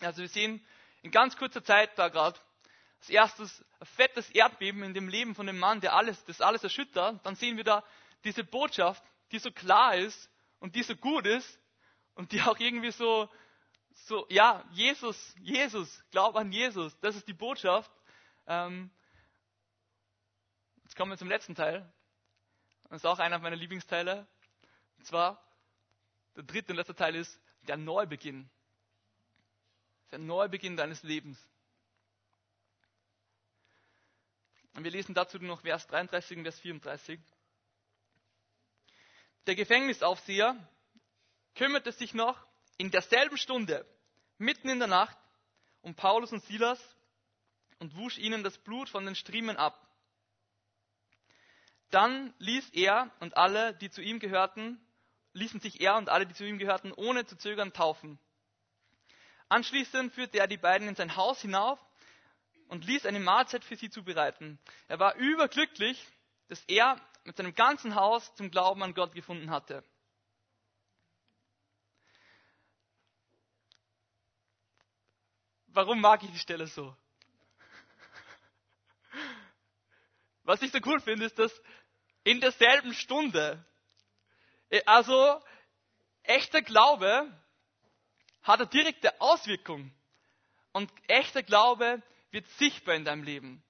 Also 0.00 0.22
wir 0.22 0.28
sehen 0.28 0.64
in 1.02 1.10
ganz 1.10 1.36
kurzer 1.36 1.62
Zeit 1.64 1.98
da 1.98 2.08
gerade 2.08 2.38
als 3.00 3.10
erstes 3.10 3.64
ein 3.80 3.86
fettes 3.86 4.30
Erdbeben 4.30 4.82
in 4.82 4.94
dem 4.94 5.08
Leben 5.08 5.34
von 5.34 5.46
dem 5.46 5.58
Mann, 5.58 5.80
der 5.80 5.94
alles, 5.94 6.24
das 6.24 6.40
alles 6.40 6.64
erschüttert. 6.64 7.24
Dann 7.24 7.36
sehen 7.36 7.56
wir 7.56 7.64
da 7.64 7.84
diese 8.24 8.44
Botschaft, 8.44 9.02
die 9.32 9.38
so 9.38 9.50
klar 9.50 9.96
ist 9.96 10.30
und 10.58 10.74
die 10.74 10.82
so 10.82 10.96
gut 10.96 11.26
ist 11.26 11.58
und 12.14 12.32
die 12.32 12.42
auch 12.42 12.58
irgendwie 12.58 12.90
so, 12.90 13.28
so, 14.06 14.26
ja, 14.28 14.64
Jesus, 14.72 15.34
Jesus, 15.40 16.02
glaub 16.10 16.36
an 16.36 16.50
Jesus, 16.50 16.98
das 17.00 17.16
ist 17.16 17.28
die 17.28 17.34
Botschaft. 17.34 17.90
Ähm, 18.46 18.90
jetzt 20.84 20.96
kommen 20.96 21.12
wir 21.12 21.18
zum 21.18 21.28
letzten 21.28 21.54
Teil. 21.54 21.90
Das 22.88 23.02
ist 23.02 23.06
auch 23.06 23.18
einer 23.18 23.38
meiner 23.38 23.56
Lieblingsteile. 23.56 24.26
Und 24.96 25.06
zwar, 25.06 25.42
der 26.38 26.44
dritte 26.44 26.72
und 26.72 26.76
letzte 26.76 26.94
Teil 26.94 27.16
ist 27.16 27.36
der 27.62 27.76
Neubeginn. 27.76 28.48
Der 30.12 30.20
Neubeginn 30.20 30.76
deines 30.76 31.02
Lebens. 31.02 31.36
Und 34.74 34.84
wir 34.84 34.92
lesen 34.92 35.14
dazu 35.14 35.36
noch 35.38 35.62
Vers 35.62 35.84
33 35.88 36.38
und 36.38 36.44
Vers 36.44 36.60
34. 36.60 37.18
Der 39.48 39.56
Gefängnisaufseher 39.56 40.56
kümmerte 41.56 41.90
sich 41.90 42.14
noch 42.14 42.46
in 42.76 42.92
derselben 42.92 43.36
Stunde, 43.36 43.84
mitten 44.36 44.68
in 44.68 44.78
der 44.78 44.86
Nacht, 44.86 45.18
um 45.82 45.96
Paulus 45.96 46.30
und 46.30 46.44
Silas 46.44 46.80
und 47.80 47.96
wusch 47.96 48.16
ihnen 48.16 48.44
das 48.44 48.56
Blut 48.58 48.88
von 48.88 49.04
den 49.04 49.16
Striemen 49.16 49.56
ab. 49.56 49.88
Dann 51.90 52.32
ließ 52.38 52.70
er 52.74 53.10
und 53.18 53.36
alle, 53.36 53.74
die 53.74 53.90
zu 53.90 54.02
ihm 54.02 54.20
gehörten, 54.20 54.80
ließen 55.38 55.60
sich 55.60 55.80
er 55.80 55.96
und 55.96 56.08
alle, 56.08 56.26
die 56.26 56.34
zu 56.34 56.44
ihm 56.44 56.58
gehörten, 56.58 56.92
ohne 56.92 57.24
zu 57.24 57.36
zögern 57.36 57.72
taufen. 57.72 58.18
Anschließend 59.48 60.12
führte 60.12 60.38
er 60.38 60.46
die 60.46 60.58
beiden 60.58 60.88
in 60.88 60.94
sein 60.94 61.16
Haus 61.16 61.40
hinauf 61.40 61.78
und 62.68 62.84
ließ 62.84 63.06
eine 63.06 63.20
Mahlzeit 63.20 63.64
für 63.64 63.76
sie 63.76 63.88
zubereiten. 63.88 64.58
Er 64.88 64.98
war 64.98 65.14
überglücklich, 65.16 66.06
dass 66.48 66.62
er 66.66 67.00
mit 67.24 67.36
seinem 67.36 67.54
ganzen 67.54 67.94
Haus 67.94 68.34
zum 68.34 68.50
Glauben 68.50 68.82
an 68.82 68.94
Gott 68.94 69.14
gefunden 69.14 69.50
hatte. 69.50 69.82
Warum 75.68 76.00
mag 76.00 76.22
ich 76.22 76.30
die 76.30 76.38
Stelle 76.38 76.66
so? 76.66 76.96
Was 80.42 80.60
ich 80.62 80.72
so 80.72 80.78
cool 80.84 81.00
finde, 81.00 81.26
ist, 81.26 81.38
dass 81.38 81.52
in 82.24 82.40
derselben 82.40 82.92
Stunde, 82.94 83.64
also 84.86 85.40
echter 86.22 86.62
Glaube 86.62 87.32
hat 88.42 88.60
eine 88.60 88.68
direkte 88.68 89.20
Auswirkung. 89.20 89.92
Und 90.72 90.90
echter 91.08 91.42
Glaube 91.42 92.02
wird 92.30 92.46
sichtbar 92.58 92.94
in 92.94 93.04
deinem 93.04 93.22
Leben. 93.22 93.62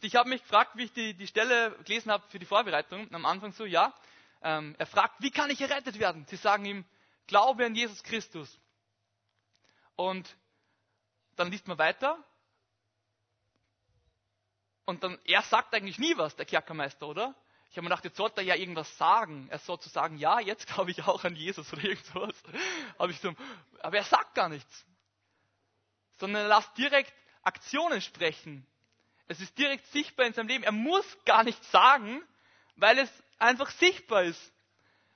Ich 0.00 0.16
habe 0.16 0.28
mich 0.28 0.42
gefragt, 0.42 0.72
wie 0.74 0.84
ich 0.84 0.92
die, 0.92 1.14
die 1.14 1.26
Stelle 1.26 1.70
gelesen 1.84 2.10
habe 2.10 2.26
für 2.28 2.38
die 2.38 2.46
Vorbereitung. 2.46 3.12
Am 3.14 3.24
Anfang 3.24 3.52
so, 3.52 3.64
ja. 3.64 3.94
Ähm, 4.42 4.74
er 4.78 4.86
fragt, 4.86 5.22
wie 5.22 5.30
kann 5.30 5.50
ich 5.50 5.60
errettet 5.60 5.98
werden? 5.98 6.26
Sie 6.28 6.36
sagen 6.36 6.64
ihm, 6.64 6.84
Glaube 7.26 7.64
an 7.66 7.74
Jesus 7.74 8.02
Christus. 8.02 8.60
Und 9.96 10.36
dann 11.36 11.50
liest 11.50 11.66
man 11.68 11.78
weiter. 11.78 12.22
Und 14.84 15.02
dann, 15.02 15.18
er 15.24 15.42
sagt 15.42 15.74
eigentlich 15.74 15.98
nie 15.98 16.16
was, 16.16 16.36
der 16.36 16.46
Kerkermeister, 16.46 17.08
oder? 17.08 17.34
Ich 17.76 17.78
habe 17.78 17.84
mir 17.84 17.90
gedacht, 17.90 18.04
jetzt 18.06 18.16
sollte 18.16 18.40
er 18.40 18.44
ja 18.44 18.54
irgendwas 18.54 18.96
sagen. 18.96 19.48
Er 19.50 19.58
soll 19.58 19.78
zu 19.78 19.90
sagen, 19.90 20.16
ja, 20.16 20.40
jetzt 20.40 20.66
glaube 20.66 20.90
ich 20.90 21.02
auch 21.02 21.24
an 21.24 21.36
Jesus 21.36 21.70
oder 21.74 21.84
irgendwas. 21.84 22.34
Aber, 22.96 23.12
so, 23.12 23.34
aber 23.82 23.98
er 23.98 24.04
sagt 24.04 24.34
gar 24.34 24.48
nichts. 24.48 24.86
Sondern 26.16 26.48
er 26.48 26.56
lässt 26.56 26.78
direkt 26.78 27.12
Aktionen 27.42 28.00
sprechen. 28.00 28.66
Es 29.28 29.42
ist 29.42 29.58
direkt 29.58 29.86
sichtbar 29.88 30.24
in 30.24 30.32
seinem 30.32 30.48
Leben. 30.48 30.64
Er 30.64 30.72
muss 30.72 31.04
gar 31.26 31.44
nichts 31.44 31.70
sagen, 31.70 32.22
weil 32.76 32.98
es 32.98 33.10
einfach 33.38 33.68
sichtbar 33.72 34.22
ist. 34.22 34.52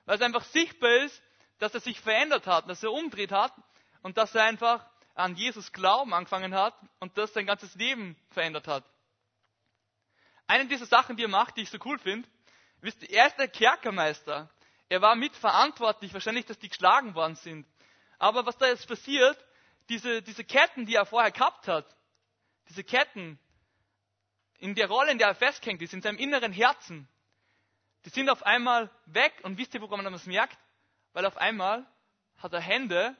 Weil 0.05 0.17
es 0.17 0.21
einfach 0.21 0.43
sichtbar 0.43 0.97
ist, 0.97 1.19
dass 1.57 1.73
er 1.73 1.79
sich 1.79 1.99
verändert 1.99 2.45
hat, 2.45 2.69
dass 2.69 2.83
er 2.83 2.91
umdreht 2.91 3.31
hat 3.31 3.53
und 4.03 4.17
dass 4.17 4.35
er 4.35 4.43
einfach 4.43 4.85
an 5.15 5.35
Jesus 5.35 5.71
Glauben 5.71 6.13
angefangen 6.13 6.53
hat 6.53 6.75
und 6.99 7.17
das 7.17 7.33
sein 7.33 7.47
ganzes 7.47 7.73
Leben 7.73 8.15
verändert 8.29 8.67
hat. 8.67 8.83
Eine 10.45 10.67
dieser 10.67 10.85
Sachen, 10.85 11.17
die 11.17 11.23
er 11.23 11.27
macht, 11.27 11.57
die 11.57 11.61
ich 11.61 11.71
so 11.71 11.79
cool 11.85 11.97
finde, 11.97 12.29
wisst 12.81 13.01
ihr, 13.03 13.11
er 13.11 13.27
ist 13.27 13.37
der 13.37 13.47
Kerkermeister. 13.47 14.49
Er 14.89 15.01
war 15.01 15.15
mitverantwortlich, 15.15 16.13
wahrscheinlich, 16.13 16.45
dass 16.45 16.59
die 16.59 16.69
geschlagen 16.69 17.15
worden 17.15 17.35
sind. 17.35 17.65
Aber 18.19 18.45
was 18.45 18.57
da 18.57 18.67
jetzt 18.67 18.87
passiert, 18.87 19.37
diese, 19.89 20.21
diese 20.21 20.43
Ketten, 20.43 20.85
die 20.85 20.95
er 20.95 21.05
vorher 21.05 21.31
gehabt 21.31 21.67
hat, 21.67 21.85
diese 22.69 22.83
Ketten, 22.83 23.39
in 24.59 24.75
der 24.75 24.87
Rolle, 24.87 25.11
in 25.11 25.17
der 25.17 25.27
er 25.27 25.35
festhängt 25.35 25.81
ist, 25.81 25.93
in 25.93 26.01
seinem 26.01 26.17
inneren 26.17 26.53
Herzen, 26.53 27.07
die 28.05 28.09
sind 28.09 28.29
auf 28.29 28.43
einmal 28.43 28.89
weg. 29.05 29.33
Und 29.43 29.57
wisst 29.57 29.73
ihr, 29.73 29.81
woran 29.81 30.03
man 30.03 30.13
das 30.13 30.25
merkt? 30.25 30.57
Weil 31.13 31.25
auf 31.25 31.37
einmal 31.37 31.85
hat 32.37 32.53
er 32.53 32.61
Hände, 32.61 33.15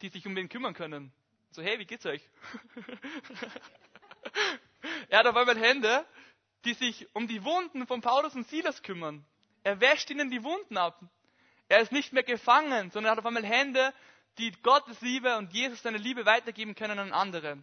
die 0.00 0.08
sich 0.08 0.26
um 0.26 0.36
ihn 0.36 0.48
kümmern 0.48 0.74
können. 0.74 1.12
So, 1.50 1.62
hey, 1.62 1.78
wie 1.78 1.84
geht's 1.84 2.06
euch? 2.06 2.22
er 5.08 5.18
hat 5.18 5.26
auf 5.26 5.36
einmal 5.36 5.58
Hände, 5.58 6.06
die 6.64 6.74
sich 6.74 7.08
um 7.14 7.26
die 7.26 7.44
Wunden 7.44 7.86
von 7.86 8.00
Paulus 8.00 8.34
und 8.34 8.46
Silas 8.48 8.82
kümmern. 8.82 9.24
Er 9.62 9.80
wäscht 9.80 10.10
ihnen 10.10 10.30
die 10.30 10.42
Wunden 10.42 10.76
ab. 10.76 11.00
Er 11.68 11.80
ist 11.80 11.92
nicht 11.92 12.12
mehr 12.12 12.22
gefangen, 12.22 12.90
sondern 12.90 13.10
er 13.10 13.12
hat 13.12 13.18
auf 13.18 13.26
einmal 13.26 13.44
Hände, 13.44 13.92
die 14.38 14.50
Gottes 14.62 15.00
Liebe 15.00 15.36
und 15.36 15.52
Jesus 15.52 15.82
seine 15.82 15.98
Liebe 15.98 16.24
weitergeben 16.24 16.74
können 16.74 16.98
an 16.98 17.12
andere. 17.12 17.62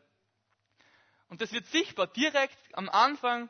Und 1.30 1.42
das 1.42 1.52
wird 1.52 1.66
sichtbar 1.68 2.08
direkt 2.08 2.58
am 2.74 2.90
Anfang, 2.90 3.50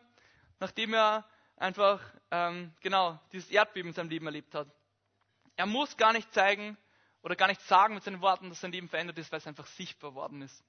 nachdem 0.60 0.94
er 0.94 1.26
einfach 1.58 2.02
ähm, 2.32 2.74
genau 2.82 3.20
dieses 3.32 3.50
Erdbeben 3.50 3.90
in 3.90 3.96
seinem 3.96 4.10
Leben 4.10 4.26
erlebt 4.26 4.54
hat. 4.56 4.68
Er 5.56 5.66
muss 5.66 5.98
gar 5.98 6.14
nicht 6.14 6.32
zeigen 6.34 6.78
oder 7.22 7.36
gar 7.36 7.48
nicht 7.48 7.62
sagen 7.62 7.96
mit 7.96 8.04
seinen 8.04 8.22
Worten, 8.22 8.50
dass 8.50 8.62
sein 8.62 8.72
Leben 8.72 8.90
verändert 8.90 9.18
ist, 9.18 9.32
weil 9.32 9.40
es 9.40 9.48
einfach 9.48 9.68
sichtbar 9.68 10.14
worden 10.16 10.42
ist. 10.42 10.64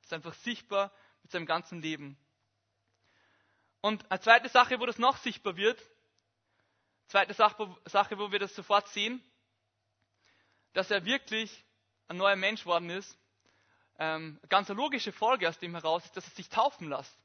Es 0.00 0.06
ist 0.06 0.12
einfach 0.12 0.34
sichtbar 0.34 0.92
mit 1.22 1.30
seinem 1.30 1.46
ganzen 1.46 1.80
Leben. 1.80 2.16
Und 3.82 4.08
eine 4.10 4.20
zweite 4.20 4.48
Sache, 4.48 4.78
wo 4.80 4.86
das 4.86 4.98
noch 4.98 5.16
sichtbar 5.18 5.56
wird, 5.56 5.82
zweite 7.08 7.34
Sache, 7.34 8.18
wo 8.18 8.32
wir 8.32 8.38
das 8.38 8.54
sofort 8.54 8.88
sehen, 8.88 9.20
dass 10.72 10.90
er 10.90 11.04
wirklich 11.04 11.64
ein 12.08 12.16
neuer 12.16 12.36
Mensch 12.36 12.64
worden 12.64 12.90
ist, 12.90 13.18
ähm, 13.98 14.40
ganz 14.48 14.70
eine 14.70 14.78
logische 14.80 15.12
Folge 15.12 15.48
aus 15.48 15.58
dem 15.58 15.74
heraus 15.74 16.04
ist, 16.04 16.16
dass 16.16 16.26
er 16.26 16.34
sich 16.34 16.48
taufen 16.48 16.88
lässt. 16.88 17.18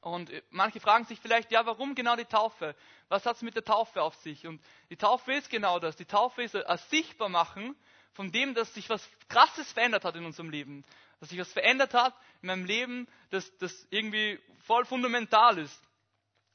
Und 0.00 0.30
äh, 0.30 0.42
manche 0.50 0.80
fragen 0.80 1.04
sich 1.04 1.20
vielleicht, 1.20 1.52
ja, 1.52 1.64
warum 1.64 1.94
genau 1.94 2.16
die 2.16 2.24
Taufe? 2.24 2.74
Was 3.08 3.24
hat 3.24 3.36
es 3.36 3.42
mit 3.42 3.54
der 3.54 3.64
Taufe 3.64 4.02
auf 4.02 4.16
sich? 4.16 4.46
Und 4.46 4.60
die 4.90 4.96
Taufe 4.96 5.32
ist 5.32 5.48
genau 5.48 5.78
das. 5.78 5.94
Die 5.96 6.04
Taufe 6.04 6.42
ist 6.42 6.56
ein 6.56 6.78
Sichtbarmachen 6.90 7.76
von 8.12 8.32
dem, 8.32 8.54
dass 8.54 8.74
sich 8.74 8.90
was 8.90 9.08
Krasses 9.28 9.70
verändert 9.72 10.04
hat 10.04 10.16
in 10.16 10.24
unserem 10.24 10.50
Leben. 10.50 10.84
Dass 11.22 11.28
sich 11.28 11.38
was 11.38 11.52
verändert 11.52 11.94
hat 11.94 12.16
in 12.40 12.48
meinem 12.48 12.64
Leben, 12.64 13.06
das, 13.30 13.56
das 13.58 13.86
irgendwie 13.90 14.40
voll 14.64 14.84
fundamental 14.84 15.56
ist. 15.56 15.80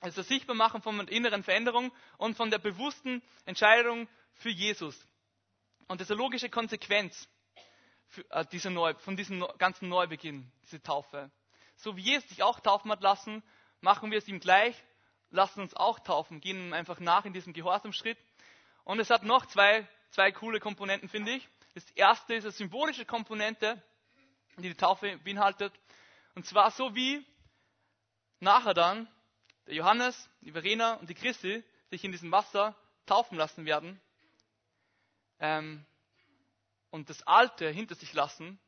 Ist 0.04 0.18
ein 0.18 0.26
Sichtbarmachen 0.26 0.82
von 0.82 1.00
einer 1.00 1.10
inneren 1.10 1.42
Veränderung 1.42 1.90
und 2.18 2.36
von 2.36 2.52
der 2.52 2.58
bewussten 2.58 3.24
Entscheidung 3.46 4.10
für 4.34 4.50
Jesus. 4.50 4.94
Und 5.88 6.02
das 6.02 6.08
ist 6.08 6.12
eine 6.12 6.20
logische 6.22 6.50
Konsequenz 6.50 7.30
äh, 8.30 8.46
diese 8.52 8.70
Neu, 8.70 8.94
von 8.96 9.16
diesem 9.16 9.48
ganzen 9.58 9.88
Neubeginn, 9.88 10.52
diese 10.64 10.84
Taufe. 10.84 11.32
So 11.78 11.96
wie 11.96 12.02
Jesus 12.02 12.28
sich 12.28 12.44
auch 12.44 12.60
taufen 12.60 12.92
hat 12.92 13.02
lassen, 13.02 13.44
machen 13.80 14.12
wir 14.12 14.18
es 14.18 14.28
ihm 14.28 14.42
gleich, 14.42 14.76
lassen 15.30 15.62
uns 15.62 15.76
auch 15.76 15.98
taufen, 16.00 16.42
gehen 16.42 16.60
ihm 16.60 16.74
einfach 16.74 17.00
nach 17.00 17.24
in 17.24 17.32
diesem 17.32 17.54
Gehorsamschritt. 17.54 18.18
Und 18.84 19.00
es 19.00 19.10
hat 19.12 19.24
noch 19.24 19.46
zwei, 19.46 19.88
zwei 20.10 20.34
coole 20.34 20.60
Komponenten, 20.60 21.08
finde 21.08 21.32
ich. 21.32 21.48
Das 21.74 21.90
erste 21.92 22.34
ist 22.34 22.44
eine 22.44 22.52
symbolische 22.52 23.06
Komponente, 23.06 23.82
die 24.64 24.70
die 24.70 24.76
Taufe 24.76 25.18
beinhaltet. 25.20 25.74
Und 26.36 26.46
zwar 26.46 26.72
so 26.72 26.96
wie 26.96 27.26
nachher 28.40 28.74
dann 28.74 29.08
der 29.66 29.76
Johannes, 29.76 30.30
die 30.42 30.52
Verena 30.52 30.94
und 30.96 31.10
die 31.10 31.14
Christi 31.14 31.64
sich 31.90 32.04
in 32.04 32.12
diesem 32.12 32.32
Wasser 32.32 32.76
taufen 33.06 33.38
lassen 33.38 33.66
werden. 33.66 34.00
Ähm, 35.40 35.86
und 36.90 37.10
das 37.10 37.26
Alte 37.28 37.70
hinter 37.70 37.96
sich 37.96 38.14
lassen 38.14 38.60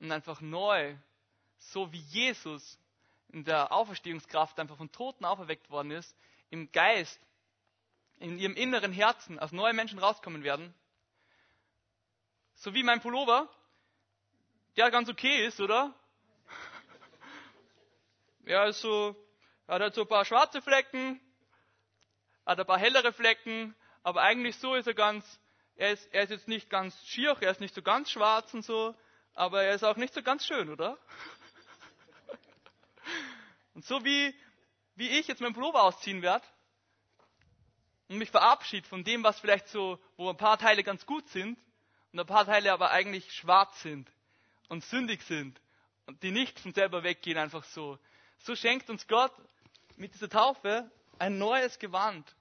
und 0.00 0.10
einfach 0.10 0.40
neu, 0.40 0.96
so 1.58 1.92
wie 1.92 2.00
Jesus 2.00 2.78
in 3.28 3.44
der 3.44 3.72
Auferstehungskraft 3.72 4.58
einfach 4.58 4.76
von 4.76 4.90
Toten 4.90 5.24
auferweckt 5.24 5.70
worden 5.70 5.90
ist, 5.90 6.16
im 6.50 6.72
Geist, 6.72 7.20
in 8.18 8.38
ihrem 8.38 8.54
inneren 8.54 8.92
Herzen 8.92 9.38
als 9.38 9.52
neue 9.52 9.74
Menschen 9.74 9.98
rauskommen 9.98 10.42
werden. 10.42 10.74
So 12.54 12.74
wie 12.74 12.82
mein 12.82 13.00
Pullover, 13.00 13.48
der 14.78 14.90
ganz 14.92 15.08
okay 15.08 15.46
ist, 15.46 15.60
oder? 15.60 15.92
Ja, 18.44 18.64
ist 18.64 18.80
so, 18.80 19.16
hat 19.66 19.82
halt 19.82 19.94
so 19.94 20.02
ein 20.02 20.08
paar 20.08 20.24
schwarze 20.24 20.62
Flecken, 20.62 21.20
hat 22.46 22.60
ein 22.60 22.66
paar 22.66 22.78
hellere 22.78 23.12
Flecken, 23.12 23.74
aber 24.04 24.22
eigentlich 24.22 24.56
so 24.56 24.76
ist 24.76 24.86
er 24.86 24.94
ganz, 24.94 25.40
er 25.74 25.92
ist, 25.92 26.06
er 26.14 26.22
ist 26.22 26.30
jetzt 26.30 26.48
nicht 26.48 26.70
ganz 26.70 26.96
schier, 27.06 27.36
er 27.40 27.50
ist 27.50 27.60
nicht 27.60 27.74
so 27.74 27.82
ganz 27.82 28.10
schwarz 28.10 28.54
und 28.54 28.64
so, 28.64 28.94
aber 29.34 29.64
er 29.64 29.74
ist 29.74 29.84
auch 29.84 29.96
nicht 29.96 30.14
so 30.14 30.22
ganz 30.22 30.46
schön, 30.46 30.70
oder? 30.70 30.96
Und 33.74 33.84
so 33.84 34.04
wie, 34.04 34.34
wie 34.94 35.08
ich 35.08 35.26
jetzt 35.28 35.40
meinen 35.40 35.54
Pullover 35.54 35.84
ausziehen 35.84 36.22
werde 36.22 36.44
und 38.08 38.18
mich 38.18 38.30
verabschiede 38.30 38.88
von 38.88 39.04
dem, 39.04 39.22
was 39.22 39.38
vielleicht 39.38 39.68
so, 39.68 40.00
wo 40.16 40.30
ein 40.30 40.36
paar 40.36 40.58
Teile 40.58 40.82
ganz 40.82 41.06
gut 41.06 41.28
sind 41.28 41.56
und 42.12 42.18
ein 42.18 42.26
paar 42.26 42.44
Teile 42.44 42.72
aber 42.72 42.90
eigentlich 42.90 43.32
schwarz 43.32 43.80
sind 43.82 44.10
und 44.68 44.84
sündig 44.84 45.22
sind 45.22 45.60
und 46.06 46.22
die 46.22 46.30
nicht 46.30 46.58
von 46.60 46.72
selber 46.72 47.02
weggehen, 47.02 47.38
einfach 47.38 47.64
so. 47.64 47.98
So 48.38 48.54
schenkt 48.54 48.88
uns 48.90 49.06
Gott 49.06 49.32
mit 49.96 50.14
dieser 50.14 50.28
Taufe 50.28 50.90
ein 51.18 51.38
neues 51.38 51.78
Gewand 51.78 52.34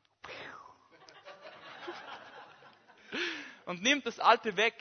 und 3.65 3.81
nimmt 3.81 4.05
das 4.05 4.19
Alte 4.19 4.55
weg 4.55 4.75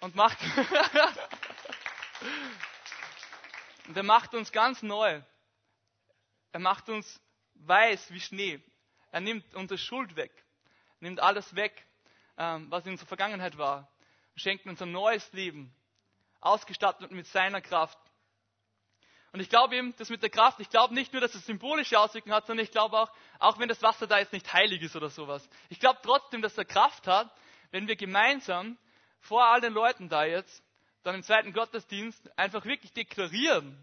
und 0.00 0.14
macht 0.14 0.38
und 3.86 3.96
er 3.96 4.02
macht 4.02 4.34
uns 4.34 4.50
ganz 4.52 4.82
neu. 4.82 5.22
Er 6.52 6.60
macht 6.60 6.88
uns 6.88 7.20
weiß 7.54 8.12
wie 8.12 8.20
Schnee. 8.20 8.60
Er 9.12 9.20
nimmt 9.20 9.54
unsere 9.54 9.78
Schuld 9.78 10.16
weg, 10.16 10.32
nimmt 11.00 11.20
alles 11.20 11.54
weg, 11.54 11.86
ähm, 12.36 12.70
was 12.70 12.84
in 12.86 12.92
unserer 12.92 13.08
Vergangenheit 13.08 13.58
war, 13.58 13.88
schenkt 14.40 14.66
uns 14.66 14.80
ein 14.82 14.92
neues 14.92 15.32
Leben, 15.32 15.72
ausgestattet 16.40 17.10
mit 17.12 17.26
seiner 17.26 17.60
Kraft. 17.60 17.98
Und 19.32 19.40
ich 19.40 19.48
glaube 19.48 19.76
eben, 19.76 19.94
das 19.96 20.10
mit 20.10 20.22
der 20.22 20.30
Kraft, 20.30 20.58
ich 20.58 20.70
glaube 20.70 20.92
nicht 20.94 21.12
nur, 21.12 21.20
dass 21.20 21.34
es 21.34 21.46
symbolische 21.46 21.98
Auswirkungen 21.98 22.34
hat, 22.34 22.46
sondern 22.46 22.64
ich 22.64 22.72
glaube 22.72 22.98
auch, 22.98 23.12
auch 23.38 23.58
wenn 23.58 23.68
das 23.68 23.82
Wasser 23.82 24.06
da 24.08 24.18
jetzt 24.18 24.32
nicht 24.32 24.52
heilig 24.52 24.82
ist 24.82 24.96
oder 24.96 25.08
sowas. 25.08 25.48
Ich 25.68 25.78
glaube 25.78 26.00
trotzdem, 26.02 26.42
dass 26.42 26.58
er 26.58 26.64
Kraft 26.64 27.06
hat, 27.06 27.30
wenn 27.70 27.86
wir 27.86 27.94
gemeinsam 27.94 28.76
vor 29.20 29.44
all 29.44 29.60
den 29.60 29.72
Leuten 29.72 30.08
da 30.08 30.24
jetzt 30.24 30.64
dann 31.04 31.14
im 31.14 31.22
zweiten 31.22 31.52
Gottesdienst 31.52 32.36
einfach 32.36 32.64
wirklich 32.64 32.92
deklarieren, 32.92 33.76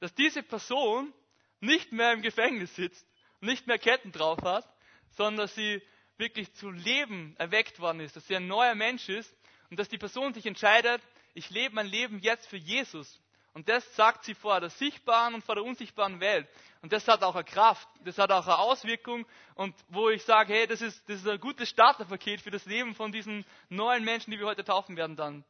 dass 0.00 0.14
diese 0.14 0.42
Person 0.42 1.12
nicht 1.60 1.92
mehr 1.92 2.12
im 2.12 2.22
Gefängnis 2.22 2.74
sitzt, 2.74 3.06
nicht 3.40 3.66
mehr 3.68 3.78
Ketten 3.78 4.10
drauf 4.12 4.38
hat, 4.42 4.68
sondern 5.10 5.46
dass 5.46 5.54
sie 5.54 5.80
wirklich 6.16 6.52
zu 6.54 6.70
Leben 6.70 7.36
erweckt 7.38 7.78
worden 7.78 8.00
ist, 8.00 8.16
dass 8.16 8.26
sie 8.26 8.36
ein 8.36 8.48
neuer 8.48 8.74
Mensch 8.74 9.08
ist 9.08 9.32
und 9.72 9.78
dass 9.78 9.88
die 9.88 9.96
Person 9.96 10.34
sich 10.34 10.44
entscheidet, 10.44 11.00
ich 11.32 11.48
lebe 11.48 11.74
mein 11.74 11.86
Leben 11.86 12.18
jetzt 12.18 12.46
für 12.46 12.58
Jesus. 12.58 13.18
Und 13.54 13.70
das 13.70 13.96
sagt 13.96 14.22
sie 14.22 14.34
vor 14.34 14.60
der 14.60 14.68
sichtbaren 14.68 15.32
und 15.32 15.42
vor 15.42 15.54
der 15.54 15.64
unsichtbaren 15.64 16.20
Welt. 16.20 16.46
Und 16.82 16.92
das 16.92 17.08
hat 17.08 17.22
auch 17.22 17.34
eine 17.36 17.44
Kraft, 17.44 17.88
das 18.04 18.18
hat 18.18 18.30
auch 18.30 18.46
eine 18.46 18.58
Auswirkung. 18.58 19.24
Und 19.54 19.74
wo 19.88 20.10
ich 20.10 20.24
sage, 20.24 20.52
hey, 20.52 20.66
das 20.66 20.82
ist, 20.82 21.02
das 21.08 21.20
ist 21.20 21.26
ein 21.26 21.40
gutes 21.40 21.70
Starterpaket 21.70 22.42
für 22.42 22.50
das 22.50 22.66
Leben 22.66 22.94
von 22.94 23.12
diesen 23.12 23.46
neuen 23.70 24.04
Menschen, 24.04 24.30
die 24.30 24.38
wir 24.38 24.44
heute 24.44 24.62
taufen 24.62 24.94
werden 24.98 25.16
dann. 25.16 25.42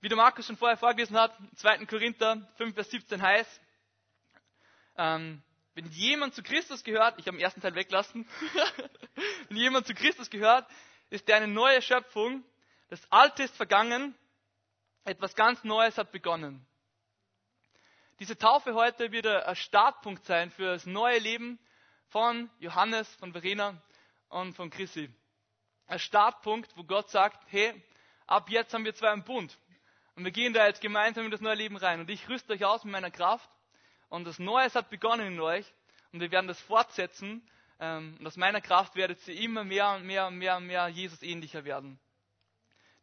Wie 0.00 0.08
der 0.08 0.16
Markus 0.16 0.48
schon 0.48 0.56
vorher 0.56 0.76
vorgelesen 0.76 1.16
hat, 1.16 1.32
2. 1.58 1.86
Korinther 1.86 2.44
5, 2.56 2.74
Vers 2.74 2.90
17 2.90 3.22
heißt, 3.22 3.60
ähm, 4.96 5.44
wenn 5.76 5.86
jemand 5.92 6.34
zu 6.34 6.42
Christus 6.42 6.82
gehört, 6.82 7.20
ich 7.20 7.28
habe 7.28 7.36
den 7.36 7.44
ersten 7.44 7.60
Teil 7.60 7.76
weglassen, 7.76 8.26
wenn 9.48 9.56
jemand 9.58 9.86
zu 9.86 9.94
Christus 9.94 10.28
gehört, 10.28 10.66
ist 11.10 11.28
er 11.28 11.36
eine 11.36 11.48
neue 11.48 11.82
Schöpfung. 11.82 12.44
Das 12.88 13.00
Alte 13.10 13.42
ist 13.44 13.56
vergangen, 13.56 14.14
etwas 15.04 15.34
ganz 15.34 15.64
Neues 15.64 15.98
hat 15.98 16.12
begonnen. 16.12 16.66
Diese 18.20 18.36
Taufe 18.36 18.74
heute 18.74 19.12
wird 19.12 19.26
ein 19.26 19.56
Startpunkt 19.56 20.24
sein 20.24 20.50
für 20.50 20.72
das 20.72 20.86
neue 20.86 21.18
Leben 21.18 21.58
von 22.08 22.50
Johannes, 22.58 23.08
von 23.16 23.32
Verena 23.32 23.80
und 24.28 24.54
von 24.54 24.70
Chrissy. 24.70 25.10
Ein 25.86 25.98
Startpunkt, 25.98 26.76
wo 26.76 26.84
Gott 26.84 27.08
sagt, 27.10 27.40
hey, 27.46 27.80
ab 28.26 28.50
jetzt 28.50 28.74
haben 28.74 28.84
wir 28.84 28.94
zwei 28.94 29.10
einen 29.10 29.24
Bund. 29.24 29.56
Und 30.16 30.24
wir 30.24 30.32
gehen 30.32 30.52
da 30.52 30.66
jetzt 30.66 30.80
gemeinsam 30.80 31.26
in 31.26 31.30
das 31.30 31.40
neue 31.40 31.54
Leben 31.54 31.76
rein. 31.76 32.00
Und 32.00 32.10
ich 32.10 32.28
rüste 32.28 32.52
euch 32.52 32.64
aus 32.64 32.82
mit 32.82 32.92
meiner 32.92 33.10
Kraft. 33.10 33.48
Und 34.08 34.24
das 34.24 34.40
Neues 34.40 34.74
hat 34.74 34.90
begonnen 34.90 35.28
in 35.28 35.40
euch. 35.40 35.64
Und 36.12 36.20
wir 36.20 36.30
werden 36.32 36.48
das 36.48 36.60
fortsetzen. 36.62 37.48
Ähm, 37.80 38.16
und 38.18 38.26
aus 38.26 38.36
meiner 38.36 38.60
Kraft 38.60 38.96
werdet 38.96 39.26
ihr 39.28 39.40
immer 39.40 39.64
mehr 39.64 39.90
und 39.92 40.04
mehr 40.04 40.26
und 40.26 40.36
mehr 40.36 40.56
und 40.56 40.66
mehr 40.66 40.88
Jesus 40.88 41.22
ähnlicher 41.22 41.64
werden. 41.64 41.98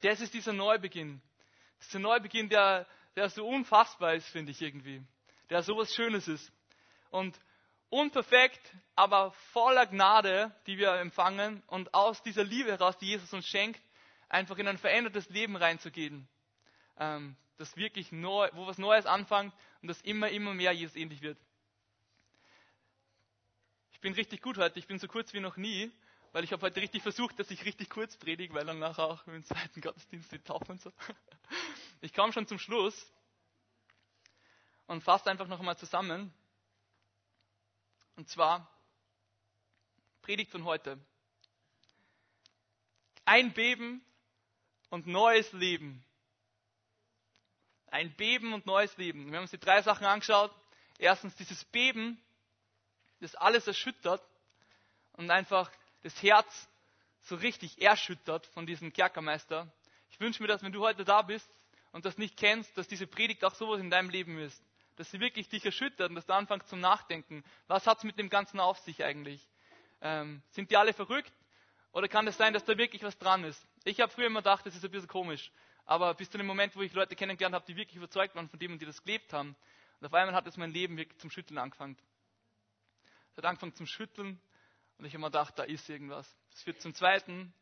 Das 0.02 0.20
ist 0.20 0.34
dieser 0.34 0.54
Neubeginn. 0.54 1.22
Das 1.78 1.88
ist 1.88 1.96
ein 1.96 2.02
Neubeginn, 2.02 2.50
der, 2.50 2.86
der 3.16 3.30
so 3.30 3.48
unfassbar 3.48 4.16
ist, 4.16 4.28
finde 4.30 4.52
ich 4.52 4.62
irgendwie. 4.62 5.02
Der 5.50 5.64
so 5.64 5.78
was 5.78 5.94
Schönes 5.94 6.28
ist. 6.28 6.52
Und 7.10 7.40
unperfekt, 7.90 8.62
aber 8.96 9.32
voller 9.54 9.86
Gnade, 9.86 10.54
die 10.68 10.78
wir 10.78 10.94
empfangen 10.96 11.64
und 11.68 11.94
aus 11.94 12.22
dieser 12.24 12.44
Liebe 12.44 12.72
heraus, 12.72 12.98
die 12.98 13.08
Jesus 13.08 13.32
uns 13.34 13.48
schenkt, 13.48 13.82
einfach 14.28 14.58
in 14.58 14.68
ein 14.68 14.78
verändertes 14.78 15.30
Leben 15.30 15.56
reinzugehen. 15.56 16.28
Ähm, 16.98 17.36
das 17.58 17.78
wirklich 17.78 18.12
neu, 18.12 18.50
wo 18.54 18.68
was 18.68 18.78
Neues 18.78 19.06
anfängt 19.06 19.54
und 19.82 19.88
das 19.88 20.02
immer, 20.02 20.30
immer 20.30 20.54
mehr 20.54 20.74
Jesus 20.74 20.96
ähnlich 20.96 21.22
wird. 21.22 21.38
Bin 24.06 24.14
richtig 24.14 24.44
gut 24.44 24.60
heute, 24.60 24.78
ich 24.78 24.86
bin 24.86 25.00
so 25.00 25.08
kurz 25.08 25.34
wie 25.34 25.40
noch 25.40 25.58
nie, 25.58 25.92
weil 26.32 26.44
ich 26.44 26.54
habe 26.54 26.62
heute 26.62 26.80
richtig 26.80 27.02
versucht, 27.02 27.40
dass 27.40 27.50
ich 27.50 27.66
richtig 27.66 27.90
kurz 27.90 28.16
predige, 28.16 28.54
weil 28.54 28.64
dann 28.64 28.78
nachher 28.78 29.06
auch 29.06 29.26
im 29.26 29.44
zweiten 29.44 29.82
Gottesdienst 29.82 30.32
die 30.32 30.38
Taufe 30.38 30.74
und 30.74 30.80
so. 30.80 30.94
Ich 32.02 32.14
komme 32.14 32.32
schon 32.32 32.46
zum 32.46 32.60
Schluss 32.60 33.12
und 34.86 35.02
fasse 35.02 35.28
einfach 35.28 35.48
noch 35.48 35.58
einmal 35.58 35.76
zusammen. 35.80 36.32
Und 38.16 38.30
zwar 38.30 38.70
Predigt 40.22 40.52
von 40.52 40.66
heute. 40.66 41.04
Ein 43.26 43.54
Beben 43.54 44.06
und 44.92 45.08
neues 45.08 45.52
Leben. 45.52 46.06
Ein 47.88 48.16
Beben 48.16 48.54
und 48.54 48.68
neues 48.68 48.96
Leben. 48.98 49.32
Wir 49.32 49.38
haben 49.38 49.46
uns 49.46 49.50
die 49.52 49.58
drei 49.58 49.82
Sachen 49.82 50.06
angeschaut. 50.06 50.54
Erstens 51.00 51.36
dieses 51.38 51.66
Beben, 51.66 52.22
das 53.22 53.36
alles 53.36 53.68
erschüttert 53.68 54.22
und 55.14 55.30
einfach 55.32 55.72
das 56.04 56.22
Herz 56.22 56.70
so 57.22 57.36
richtig 57.36 57.82
erschüttert 57.82 58.46
von 58.48 58.66
diesem 58.66 58.94
Kerkermeister. 58.94 59.72
Ich 60.10 60.20
wünsche 60.20 60.42
mir, 60.42 60.48
dass 60.48 60.64
wenn 60.64 60.72
du 60.72 60.82
heute 60.82 61.04
da 61.04 61.22
bist 61.22 61.50
und 61.92 62.06
das 62.06 62.18
nicht 62.18 62.38
kennst, 62.38 62.78
dass 62.78 62.88
diese 62.88 63.08
Predigt 63.08 63.44
auch 63.44 63.56
sowas 63.56 63.80
in 63.80 63.90
deinem 63.90 64.10
Leben 64.10 64.38
ist. 64.38 64.62
Dass 64.98 65.12
sie 65.12 65.20
wirklich 65.20 65.50
dich 65.50 65.66
erschüttert 65.66 66.10
und 66.10 66.16
dass 66.16 66.26
du 66.26 66.34
anfängst 66.34 66.70
zum 66.70 66.80
Nachdenken. 66.80 67.44
Was 67.68 67.88
hat 67.88 67.98
es 67.98 68.04
mit 68.04 68.18
dem 68.18 68.30
Ganzen 68.30 68.60
auf 68.60 68.78
sich 68.80 69.04
eigentlich? 69.04 69.42
Ähm, 70.02 70.42
sind 70.52 70.72
die 70.72 70.78
alle 70.78 70.94
verrückt? 70.94 71.32
Oder 71.92 72.08
kann 72.08 72.28
es 72.28 72.38
sein, 72.38 72.54
dass 72.54 72.66
da 72.66 72.78
wirklich 72.78 73.04
was 73.04 73.18
dran 73.18 73.44
ist? 73.44 73.66
Ich 73.86 74.02
habe 74.02 74.12
früher 74.12 74.28
immer 74.28 74.42
gedacht, 74.42 74.66
das 74.66 74.76
ist 74.76 74.84
ein 74.86 74.92
bisschen 74.92 75.08
komisch. 75.08 75.52
Aber 75.86 76.14
bis 76.14 76.30
zu 76.30 76.38
dem 76.38 76.48
Moment, 76.48 76.76
wo 76.76 76.82
ich 76.82 76.94
Leute 76.94 77.16
kennengelernt 77.16 77.56
habe, 77.56 77.66
die 77.66 77.76
wirklich 77.76 77.96
überzeugt 77.96 78.36
waren 78.36 78.50
von 78.50 78.60
dem 78.60 78.74
und 78.74 78.82
die 78.82 78.86
das 78.86 79.04
gelebt 79.04 79.34
haben. 79.34 79.56
Und 80.00 80.08
auf 80.08 80.14
einmal 80.14 80.36
hat 80.36 80.48
es 80.48 80.58
mein 80.58 80.72
Leben 80.72 80.98
wirklich 80.98 81.18
zum 81.20 81.30
Schütteln 81.32 81.58
angefangen. 81.58 81.98
Es 83.36 83.40
hat 83.40 83.46
angefangen 83.50 83.76
zum 83.76 83.86
Schütteln 83.86 84.40
und 84.98 85.04
ich 85.04 85.14
habe 85.14 85.20
mir 85.20 85.28
gedacht, 85.28 85.60
da 85.60 85.64
ist 85.64 85.90
irgendwas. 85.90 86.34
Das 86.52 86.64
führt 86.64 86.82
zum 86.82 86.94
Zweiten, 86.96 87.54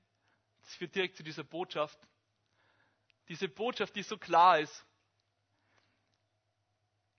das 0.61 0.75
führt 0.75 0.93
direkt 0.93 1.17
zu 1.17 1.23
dieser 1.23 1.43
Botschaft. 1.43 1.97
Diese 3.27 3.49
Botschaft, 3.49 3.95
die 3.95 4.03
so 4.03 4.19
klar 4.19 4.59
ist. 4.59 4.85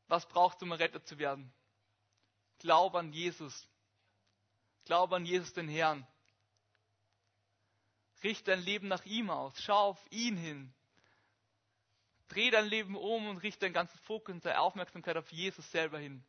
Was 0.06 0.28
braucht 0.28 0.58
es, 0.58 0.62
um 0.62 0.70
errettet 0.70 1.04
zu 1.08 1.18
werden? 1.18 1.52
Glaub 2.60 2.94
an 2.94 3.12
Jesus. 3.12 3.68
Glaub 4.84 5.12
an 5.12 5.24
Jesus, 5.26 5.52
den 5.52 5.68
Herrn. 5.68 6.06
Richte 8.22 8.52
dein 8.52 8.62
Leben 8.62 8.86
nach 8.86 9.04
ihm 9.04 9.30
aus. 9.30 9.60
Schau 9.60 9.88
auf 9.90 10.12
ihn 10.12 10.36
hin. 10.36 10.72
Dreh 12.28 12.50
dein 12.50 12.66
Leben 12.66 12.94
um 12.94 13.28
und 13.28 13.38
richte 13.38 13.66
deinen 13.66 13.74
ganzen 13.74 13.98
Fokus 14.00 14.34
und 14.34 14.44
deine 14.44 14.60
Aufmerksamkeit 14.60 15.16
auf 15.16 15.30
Jesus 15.32 15.68
selber 15.72 15.98
hin. 15.98 16.24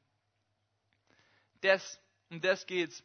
Das, 1.62 2.02
um 2.30 2.42
das 2.42 2.66
geht's. 2.66 3.04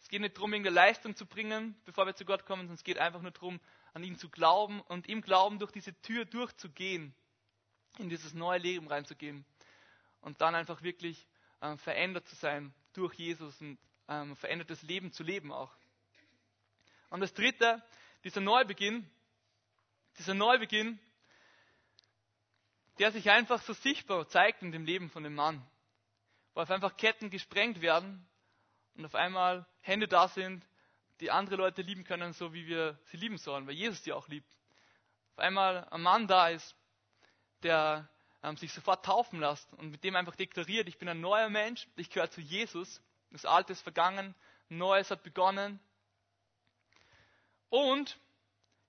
Es 0.00 0.08
geht 0.08 0.20
nicht 0.20 0.36
darum, 0.36 0.52
irgendeine 0.52 0.74
Leistung 0.74 1.16
zu 1.16 1.26
bringen, 1.26 1.74
bevor 1.84 2.06
wir 2.06 2.14
zu 2.14 2.24
Gott 2.24 2.46
kommen, 2.46 2.62
sondern 2.62 2.76
es 2.76 2.84
geht 2.84 2.98
einfach 2.98 3.22
nur 3.22 3.32
darum, 3.32 3.60
an 3.92 4.04
ihn 4.04 4.16
zu 4.16 4.28
glauben 4.28 4.80
und 4.82 5.08
im 5.08 5.22
Glauben 5.22 5.58
durch 5.58 5.72
diese 5.72 6.00
Tür 6.02 6.24
durchzugehen, 6.24 7.14
in 7.98 8.08
dieses 8.08 8.34
neue 8.34 8.58
Leben 8.58 8.86
reinzugehen 8.88 9.44
und 10.20 10.40
dann 10.40 10.54
einfach 10.54 10.82
wirklich 10.82 11.26
äh, 11.60 11.76
verändert 11.78 12.28
zu 12.28 12.36
sein 12.36 12.74
durch 12.92 13.14
Jesus 13.14 13.60
und 13.60 13.78
ähm, 14.08 14.36
verändertes 14.36 14.82
Leben 14.82 15.12
zu 15.12 15.22
leben 15.22 15.50
auch. 15.50 15.74
Und 17.10 17.20
das 17.20 17.32
dritte, 17.32 17.82
dieser 18.24 18.40
Neubeginn, 18.40 19.08
dieser 20.18 20.34
Neubeginn, 20.34 20.98
der 22.98 23.12
sich 23.12 23.30
einfach 23.30 23.60
so 23.62 23.72
sichtbar 23.72 24.28
zeigt 24.28 24.62
in 24.62 24.72
dem 24.72 24.84
Leben 24.84 25.10
von 25.10 25.22
dem 25.22 25.34
Mann, 25.34 25.64
wo 26.54 26.60
einfach 26.60 26.96
Ketten 26.96 27.30
gesprengt 27.30 27.80
werden 27.80 28.26
und 28.96 29.04
auf 29.04 29.14
einmal 29.14 29.66
Hände 29.80 30.08
da 30.08 30.28
sind, 30.28 30.66
die 31.20 31.30
andere 31.30 31.56
Leute 31.56 31.82
lieben 31.82 32.04
können, 32.04 32.32
so 32.32 32.52
wie 32.52 32.66
wir 32.66 32.98
sie 33.06 33.16
lieben 33.16 33.38
sollen, 33.38 33.66
weil 33.66 33.74
Jesus 33.74 34.02
sie 34.02 34.12
auch 34.12 34.28
liebt. 34.28 34.50
Auf 35.32 35.40
einmal 35.40 35.86
ein 35.90 36.02
Mann 36.02 36.26
da 36.26 36.48
ist, 36.48 36.74
der 37.62 38.08
ähm, 38.42 38.56
sich 38.56 38.72
sofort 38.72 39.04
taufen 39.04 39.40
lässt 39.40 39.72
und 39.74 39.90
mit 39.90 40.04
dem 40.04 40.16
einfach 40.16 40.36
deklariert, 40.36 40.88
ich 40.88 40.98
bin 40.98 41.08
ein 41.08 41.20
neuer 41.20 41.48
Mensch, 41.48 41.88
ich 41.96 42.10
gehöre 42.10 42.30
zu 42.30 42.40
Jesus, 42.40 43.02
das 43.30 43.44
Alte 43.44 43.72
ist 43.72 43.82
vergangen, 43.82 44.34
Neues 44.68 45.10
hat 45.10 45.22
begonnen. 45.22 45.78
Und 47.68 48.18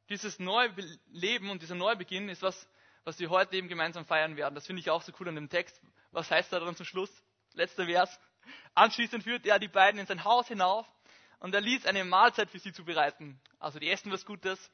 dieses 0.09 0.39
neue 0.39 0.73
Leben 1.07 1.49
und 1.49 1.61
dieser 1.61 1.75
Neubeginn 1.75 2.29
ist 2.29 2.41
was, 2.41 2.67
was 3.03 3.19
wir 3.19 3.29
heute 3.29 3.55
eben 3.55 3.67
gemeinsam 3.67 4.05
feiern 4.05 4.37
werden. 4.37 4.55
Das 4.55 4.65
finde 4.65 4.79
ich 4.79 4.89
auch 4.89 5.01
so 5.01 5.11
cool 5.19 5.27
an 5.27 5.35
dem 5.35 5.49
Text. 5.49 5.81
Was 6.11 6.31
heißt 6.31 6.51
da 6.51 6.59
dann 6.59 6.75
zum 6.75 6.85
Schluss? 6.85 7.11
Letzter 7.53 7.85
Vers. 7.85 8.19
Anschließend 8.75 9.23
führte 9.23 9.49
er 9.49 9.59
die 9.59 9.67
beiden 9.67 9.99
in 9.99 10.05
sein 10.05 10.23
Haus 10.23 10.47
hinauf 10.47 10.85
und 11.39 11.53
er 11.53 11.61
ließ 11.61 11.85
eine 11.85 12.03
Mahlzeit 12.05 12.49
für 12.49 12.59
sie 12.59 12.73
zubereiten. 12.73 13.39
Also 13.59 13.79
die 13.79 13.89
essen 13.89 14.11
was 14.11 14.25
Gutes. 14.25 14.71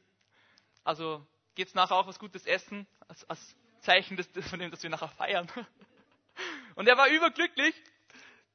Also 0.84 1.26
geht 1.56 1.68
es 1.68 1.76
nachher 1.76 1.96
auch 1.96 2.08
was 2.08 2.20
Gutes 2.20 2.46
essen, 2.46 2.88
als, 3.08 3.30
als 3.30 3.56
Zeichen 3.82 4.18
des, 4.18 4.28
von 4.50 4.60
dem, 4.60 4.72
dass 4.72 4.84
wir 4.84 4.90
nachher 4.90 5.10
feiern. 5.10 5.50
Und 6.76 6.88
er 6.88 6.98
war 6.98 7.10
überglücklich, 7.10 7.76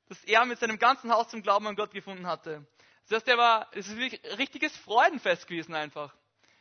dass 0.09 0.23
er 0.25 0.45
mit 0.47 0.59
seinem 0.59 0.79
ganzen 0.79 1.13
Haus 1.13 1.29
zum 1.29 1.43
Glauben 1.43 1.67
an 1.67 1.77
Gott 1.77 1.93
gefunden 1.93 2.27
hatte. 2.27 2.67
Das 3.09 3.19
heißt, 3.21 3.29
er 3.29 3.39
war, 3.39 3.69
es 3.73 3.89
ist 3.89 3.97
wirklich 3.97 4.25
ein 4.25 4.37
richtiges 4.37 4.77
Freudenfest 4.79 5.47
gewesen 5.47 5.75
einfach. 5.75 6.15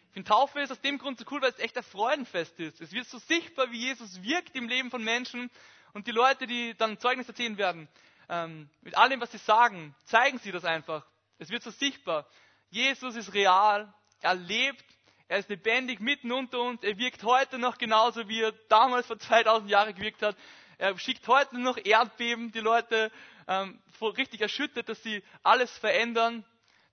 Ich 0.08 0.13
finde, 0.13 0.30
Taufe 0.30 0.60
ist 0.60 0.72
aus 0.72 0.82
dem 0.82 0.98
Grund 0.98 1.20
so 1.20 1.26
cool, 1.32 1.41
weil 1.41 1.52
es 1.52 1.60
echt 1.60 1.78
ein 1.78 1.84
Freudenfest 1.84 2.60
ist. 2.60 2.82
Es 2.82 2.91
wird 2.91 3.08
so 3.08 3.20
sichtbar, 3.20 3.72
wie 3.72 3.80
Jesus 3.80 4.22
wirkt 4.22 4.56
im 4.56 4.67
Leben 4.67 4.89
von 4.89 5.04
Menschen 5.04 5.50
und 5.93 6.08
die 6.08 6.12
Leute, 6.12 6.48
die 6.48 6.76
dann 6.76 7.00
Zeugnis 7.00 7.28
erzählen 7.28 7.58
werden, 7.58 7.88
ähm, 8.30 8.70
mit 8.82 8.98
allem, 8.98 9.22
was 9.22 9.32
sie 9.32 9.38
sagen, 9.38 9.96
zeigen 10.06 10.40
sie 10.40 10.52
das 10.52 10.66
einfach. 10.66 11.06
Es 11.40 11.50
wird 11.50 11.63
so 11.63 11.72
sichtbar. 11.72 12.28
Jesus 12.70 13.16
ist 13.16 13.34
real, 13.34 13.94
er 14.22 14.36
lebt, 14.36 14.84
er 15.28 15.40
ist 15.40 15.50
lebendig 15.50 16.00
mitten 16.00 16.32
unter 16.32 16.62
uns, 16.62 16.84
er 16.84 16.98
wirkt 16.98 17.24
heute 17.24 17.58
noch 17.58 17.78
genauso, 17.78 18.28
wie 18.28 18.42
er 18.42 18.54
damals 18.70 19.08
vor 19.08 19.20
2000 19.20 19.70
Jahren 19.70 19.94
gewirkt 19.94 20.22
hat. 20.22 20.36
Er 20.78 20.98
schickt 21.00 21.28
heute 21.28 21.60
noch 21.60 21.78
Erdbeben, 21.78 22.52
die 22.52 22.60
Leute 22.60 23.12
ähm, 23.48 23.82
richtig 24.02 24.42
erschüttert, 24.42 24.90
dass 24.90 25.02
sie 25.02 25.24
alles 25.44 25.76
verändern. 25.78 26.46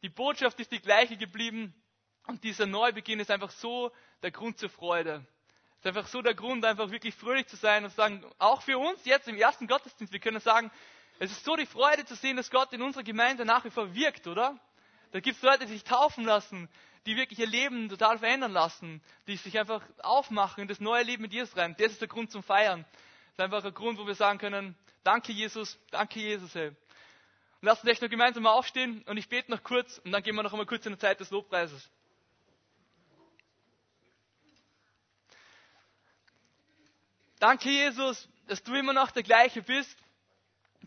Die 0.02 0.08
Botschaft 0.08 0.58
ist 0.60 0.72
die 0.72 0.80
gleiche 0.80 1.16
geblieben 1.16 1.74
und 2.26 2.44
dieser 2.44 2.66
Neubeginn 2.66 3.20
ist 3.20 3.30
einfach 3.30 3.50
so 3.50 3.90
der 4.22 4.30
Grund 4.30 4.58
zur 4.58 4.70
Freude. 4.70 5.26
ist 5.78 5.86
einfach 5.86 6.06
so 6.06 6.22
der 6.22 6.34
Grund, 6.34 6.64
einfach 6.64 6.90
wirklich 6.90 7.14
fröhlich 7.14 7.46
zu 7.46 7.56
sein 7.56 7.84
und 7.84 7.90
zu 7.90 7.96
sagen, 7.96 8.24
auch 8.38 8.62
für 8.62 8.78
uns 8.78 9.04
jetzt 9.04 9.28
im 9.28 9.36
ersten 9.36 9.66
Gottesdienst, 9.66 10.12
wir 10.12 10.20
können 10.20 10.40
sagen, 10.40 10.70
es 11.18 11.30
ist 11.30 11.44
so 11.44 11.56
die 11.56 11.66
Freude 11.66 12.04
zu 12.04 12.14
sehen, 12.16 12.36
dass 12.36 12.50
Gott 12.50 12.72
in 12.72 12.82
unserer 12.82 13.04
Gemeinde 13.04 13.44
nach 13.44 13.64
wie 13.64 13.70
vor 13.70 13.94
wirkt, 13.94 14.26
oder? 14.26 14.58
Da 15.12 15.20
gibt 15.20 15.36
es 15.36 15.42
Leute, 15.42 15.66
die 15.66 15.72
sich 15.72 15.84
taufen 15.84 16.24
lassen, 16.24 16.68
die 17.06 17.16
wirklich 17.16 17.38
ihr 17.38 17.46
Leben 17.46 17.88
total 17.88 18.18
verändern 18.18 18.52
lassen, 18.52 19.02
die 19.26 19.36
sich 19.36 19.58
einfach 19.58 19.82
aufmachen 20.02 20.62
in 20.62 20.68
das 20.68 20.80
neue 20.80 21.04
Leben 21.04 21.22
mit 21.22 21.32
Jesus 21.32 21.56
rein. 21.56 21.76
Das 21.78 21.92
ist 21.92 22.00
der 22.00 22.08
Grund 22.08 22.30
zum 22.30 22.42
Feiern. 22.42 22.84
Das 23.36 23.46
ist 23.46 23.52
einfach 23.52 23.64
ein 23.64 23.74
Grund, 23.74 23.98
wo 23.98 24.06
wir 24.06 24.14
sagen 24.14 24.38
können, 24.38 24.74
danke 25.04 25.32
Jesus, 25.32 25.78
danke 25.90 26.18
Jesus, 26.18 26.54
hey. 26.54 26.68
Und 26.68 26.76
lasst 27.62 27.82
uns 27.82 27.92
echt 27.92 28.02
noch 28.02 28.10
gemeinsam 28.10 28.42
mal 28.42 28.52
aufstehen 28.52 29.02
und 29.06 29.16
ich 29.16 29.28
bete 29.28 29.50
noch 29.50 29.62
kurz 29.62 29.98
und 29.98 30.12
dann 30.12 30.22
gehen 30.22 30.34
wir 30.34 30.42
noch 30.42 30.52
einmal 30.52 30.66
kurz 30.66 30.84
in 30.86 30.92
die 30.92 30.98
Zeit 30.98 31.20
des 31.20 31.30
Lobpreises. 31.30 31.88
Danke, 37.38 37.68
Jesus, 37.68 38.28
dass 38.46 38.62
du 38.62 38.74
immer 38.74 38.92
noch 38.92 39.10
der 39.10 39.22
gleiche 39.22 39.62
bist. 39.62 39.96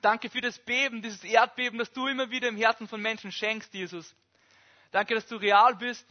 Danke 0.01 0.29
für 0.29 0.41
das 0.41 0.59
Beben, 0.59 1.01
dieses 1.01 1.23
Erdbeben, 1.23 1.79
das 1.79 1.91
du 1.91 2.07
immer 2.07 2.29
wieder 2.29 2.47
im 2.47 2.57
Herzen 2.57 2.87
von 2.87 3.01
Menschen 3.01 3.31
schenkst, 3.31 3.73
Jesus. 3.73 4.15
Danke, 4.91 5.15
dass 5.15 5.25
du 5.25 5.37
real 5.37 5.75
bist, 5.75 6.05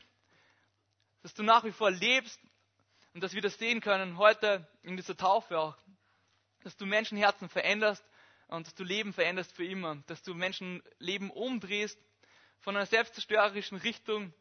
dass 1.23 1.35
du 1.35 1.43
nach 1.43 1.63
wie 1.65 1.73
vor 1.73 1.91
lebst 1.91 2.41
und 3.15 3.23
dass 3.23 3.33
wir 3.33 3.43
das 3.43 3.59
sehen 3.59 3.81
können 3.81 4.19
heute 4.19 4.67
in 4.83 4.97
dieser 4.97 5.17
Taufe 5.17 5.59
auch. 5.59 5.77
Dass 6.65 6.77
du 6.77 6.85
Menschenherzen 6.85 7.49
veränderst 7.49 8.05
und 8.49 8.67
dass 8.67 8.75
du 8.75 8.83
Leben 8.83 9.13
veränderst 9.13 9.53
für 9.53 9.65
immer. 9.65 9.97
Dass 10.09 10.23
du 10.23 10.35
Menschenleben 10.35 11.31
umdrehst 11.31 11.99
von 12.61 12.77
einer 12.77 12.87
selbstzerstörerischen 12.87 13.79
Richtung 13.79 14.35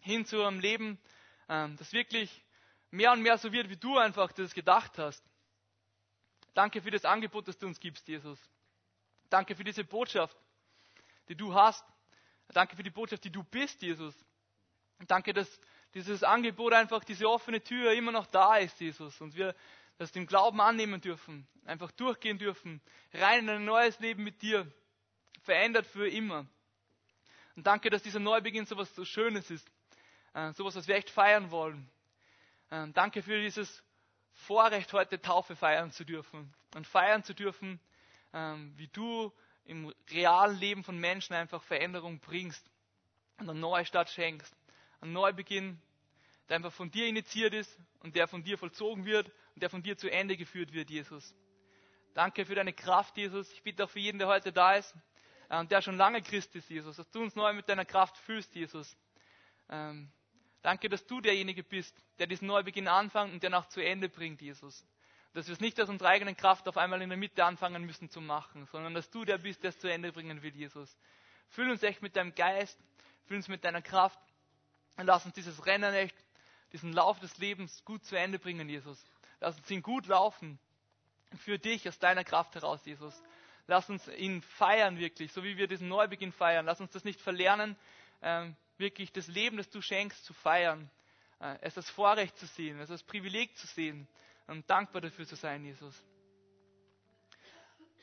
hin 0.00 0.24
zu 0.24 0.44
einem 0.44 0.60
Leben, 0.60 1.00
ähm, 1.48 1.76
das 1.78 1.92
wirklich 1.92 2.44
mehr 2.90 3.10
und 3.12 3.22
mehr 3.22 3.38
so 3.38 3.52
wird, 3.52 3.70
wie 3.70 3.76
du 3.76 3.98
einfach 3.98 4.30
das 4.32 4.54
gedacht 4.54 4.98
hast. 4.98 5.24
Danke 6.54 6.80
für 6.80 6.92
das 6.92 7.04
Angebot, 7.04 7.48
das 7.48 7.58
du 7.58 7.66
uns 7.66 7.80
gibst, 7.80 8.06
Jesus. 8.06 8.38
Danke 9.30 9.54
für 9.54 9.64
diese 9.64 9.84
Botschaft, 9.84 10.36
die 11.28 11.36
du 11.36 11.54
hast. 11.54 11.84
Danke 12.48 12.76
für 12.76 12.82
die 12.82 12.90
Botschaft, 12.90 13.24
die 13.24 13.32
du 13.32 13.44
bist, 13.44 13.82
Jesus. 13.82 14.14
Danke, 15.06 15.32
dass 15.32 15.60
dieses 15.94 16.22
Angebot 16.22 16.72
einfach, 16.72 17.04
diese 17.04 17.28
offene 17.28 17.62
Tür 17.62 17.92
immer 17.92 18.12
noch 18.12 18.26
da 18.26 18.56
ist, 18.56 18.80
Jesus. 18.80 19.20
Und 19.20 19.36
wir 19.36 19.54
das 19.98 20.10
im 20.12 20.26
Glauben 20.26 20.60
annehmen 20.60 21.00
dürfen, 21.00 21.46
einfach 21.64 21.90
durchgehen 21.92 22.38
dürfen, 22.38 22.80
rein 23.12 23.40
in 23.40 23.50
ein 23.50 23.64
neues 23.64 23.98
Leben 23.98 24.22
mit 24.22 24.40
dir, 24.42 24.70
verändert 25.42 25.86
für 25.86 26.08
immer. 26.08 26.46
Und 27.56 27.66
danke, 27.66 27.90
dass 27.90 28.02
dieser 28.02 28.20
Neubeginn 28.20 28.64
so 28.64 28.82
so 28.84 29.04
Schönes 29.04 29.50
ist, 29.50 29.68
äh, 30.34 30.52
so 30.52 30.62
etwas, 30.62 30.76
was 30.76 30.88
wir 30.88 30.94
echt 30.94 31.10
feiern 31.10 31.50
wollen. 31.50 31.90
Ähm, 32.70 32.92
danke 32.92 33.22
für 33.22 33.40
dieses 33.40 33.82
Vorrecht, 34.32 34.92
heute 34.92 35.20
Taufe 35.20 35.56
feiern 35.56 35.90
zu 35.90 36.04
dürfen 36.04 36.54
und 36.74 36.86
feiern 36.86 37.24
zu 37.24 37.34
dürfen, 37.34 37.80
ähm, 38.32 38.72
wie 38.76 38.88
du 38.88 39.32
im 39.64 39.92
realen 40.10 40.58
Leben 40.58 40.84
von 40.84 40.98
Menschen 40.98 41.34
einfach 41.34 41.62
Veränderung 41.62 42.20
bringst 42.20 42.70
und 43.38 43.50
eine 43.50 43.58
neue 43.58 43.84
Stadt 43.84 44.10
schenkst. 44.10 44.54
Ein 45.00 45.12
Neubeginn, 45.12 45.80
der 46.48 46.56
einfach 46.56 46.72
von 46.72 46.90
dir 46.90 47.06
initiiert 47.06 47.54
ist 47.54 47.78
und 48.00 48.16
der 48.16 48.26
von 48.26 48.42
dir 48.42 48.58
vollzogen 48.58 49.04
wird 49.04 49.30
und 49.54 49.62
der 49.62 49.70
von 49.70 49.82
dir 49.82 49.96
zu 49.96 50.10
Ende 50.10 50.36
geführt 50.36 50.72
wird, 50.72 50.90
Jesus. 50.90 51.34
Danke 52.14 52.46
für 52.46 52.54
deine 52.54 52.72
Kraft, 52.72 53.16
Jesus. 53.16 53.50
Ich 53.52 53.62
bitte 53.62 53.84
auch 53.84 53.90
für 53.90 54.00
jeden, 54.00 54.18
der 54.18 54.28
heute 54.28 54.52
da 54.52 54.74
ist 54.74 54.94
und 55.48 55.70
der 55.70 55.82
schon 55.82 55.96
lange 55.96 56.22
Christ 56.22 56.54
ist, 56.56 56.68
Jesus, 56.68 56.96
dass 56.96 57.10
du 57.10 57.22
uns 57.22 57.34
neu 57.34 57.52
mit 57.52 57.68
deiner 57.68 57.84
Kraft 57.84 58.16
fühlst, 58.18 58.54
Jesus. 58.54 58.96
Ähm, 59.68 60.10
danke, 60.62 60.88
dass 60.88 61.06
du 61.06 61.20
derjenige 61.20 61.62
bist, 61.62 61.96
der 62.18 62.26
diesen 62.26 62.48
Neubeginn 62.48 62.88
anfängt 62.88 63.32
und 63.32 63.42
der 63.42 63.50
noch 63.50 63.68
zu 63.68 63.80
Ende 63.80 64.08
bringt, 64.08 64.40
Jesus. 64.40 64.84
Dass 65.34 65.46
wir 65.46 65.52
es 65.52 65.60
nicht 65.60 65.80
aus 65.80 65.88
unserer 65.88 66.08
eigenen 66.08 66.36
Kraft 66.36 66.66
auf 66.68 66.76
einmal 66.76 67.02
in 67.02 67.10
der 67.10 67.18
Mitte 67.18 67.44
anfangen 67.44 67.84
müssen 67.84 68.08
zu 68.08 68.20
machen, 68.20 68.66
sondern 68.72 68.94
dass 68.94 69.10
du 69.10 69.24
der 69.24 69.38
bist, 69.38 69.62
der 69.62 69.70
es 69.70 69.78
zu 69.78 69.88
Ende 69.88 70.12
bringen 70.12 70.42
will, 70.42 70.54
Jesus. 70.54 70.96
Füll 71.50 71.70
uns 71.70 71.82
echt 71.82 72.02
mit 72.02 72.16
deinem 72.16 72.34
Geist, 72.34 72.78
füll 73.26 73.36
uns 73.36 73.48
mit 73.48 73.64
deiner 73.64 73.82
Kraft 73.82 74.18
und 74.96 75.06
lass 75.06 75.24
uns 75.24 75.34
dieses 75.34 75.66
Rennen 75.66 75.94
echt, 75.94 76.16
diesen 76.72 76.92
Lauf 76.92 77.18
des 77.20 77.38
Lebens 77.38 77.84
gut 77.84 78.04
zu 78.04 78.16
Ende 78.16 78.38
bringen, 78.38 78.68
Jesus. 78.68 79.02
Lass 79.40 79.56
uns 79.56 79.70
ihn 79.70 79.82
gut 79.82 80.06
laufen. 80.06 80.58
Für 81.44 81.58
dich 81.58 81.86
aus 81.88 81.98
deiner 81.98 82.24
Kraft 82.24 82.54
heraus, 82.54 82.84
Jesus. 82.84 83.14
Lass 83.66 83.88
uns 83.90 84.08
ihn 84.08 84.40
feiern 84.42 84.98
wirklich, 84.98 85.30
so 85.32 85.44
wie 85.44 85.58
wir 85.58 85.68
diesen 85.68 85.88
Neubeginn 85.88 86.32
feiern. 86.32 86.64
Lass 86.64 86.80
uns 86.80 86.90
das 86.92 87.04
nicht 87.04 87.20
verlernen, 87.20 87.76
ähm, 88.22 88.56
wirklich 88.78 89.12
das 89.12 89.26
Leben, 89.28 89.58
das 89.58 89.68
du 89.68 89.82
schenkst, 89.82 90.24
zu 90.24 90.32
feiern. 90.32 90.90
Äh, 91.40 91.58
es 91.60 91.76
als 91.76 91.90
Vorrecht 91.90 92.36
zu 92.38 92.46
sehen, 92.46 92.80
es 92.80 92.90
als 92.90 93.02
Privileg 93.02 93.56
zu 93.58 93.66
sehen 93.66 94.08
und 94.48 94.68
dankbar 94.68 95.00
dafür 95.00 95.26
zu 95.26 95.36
sein, 95.36 95.64
Jesus. 95.64 95.94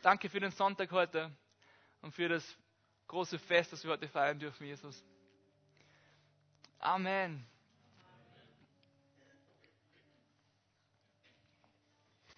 Danke 0.01 0.29
für 0.29 0.39
den 0.39 0.51
Sonntag 0.51 0.91
heute 0.91 1.35
und 2.01 2.13
für 2.13 2.29
das 2.29 2.57
große 3.07 3.39
Fest, 3.39 3.73
das 3.73 3.83
wir 3.83 3.91
heute 3.91 4.07
feiern 4.07 4.39
dürfen, 4.39 4.65
Jesus. 4.65 5.03
Amen. 6.79 7.45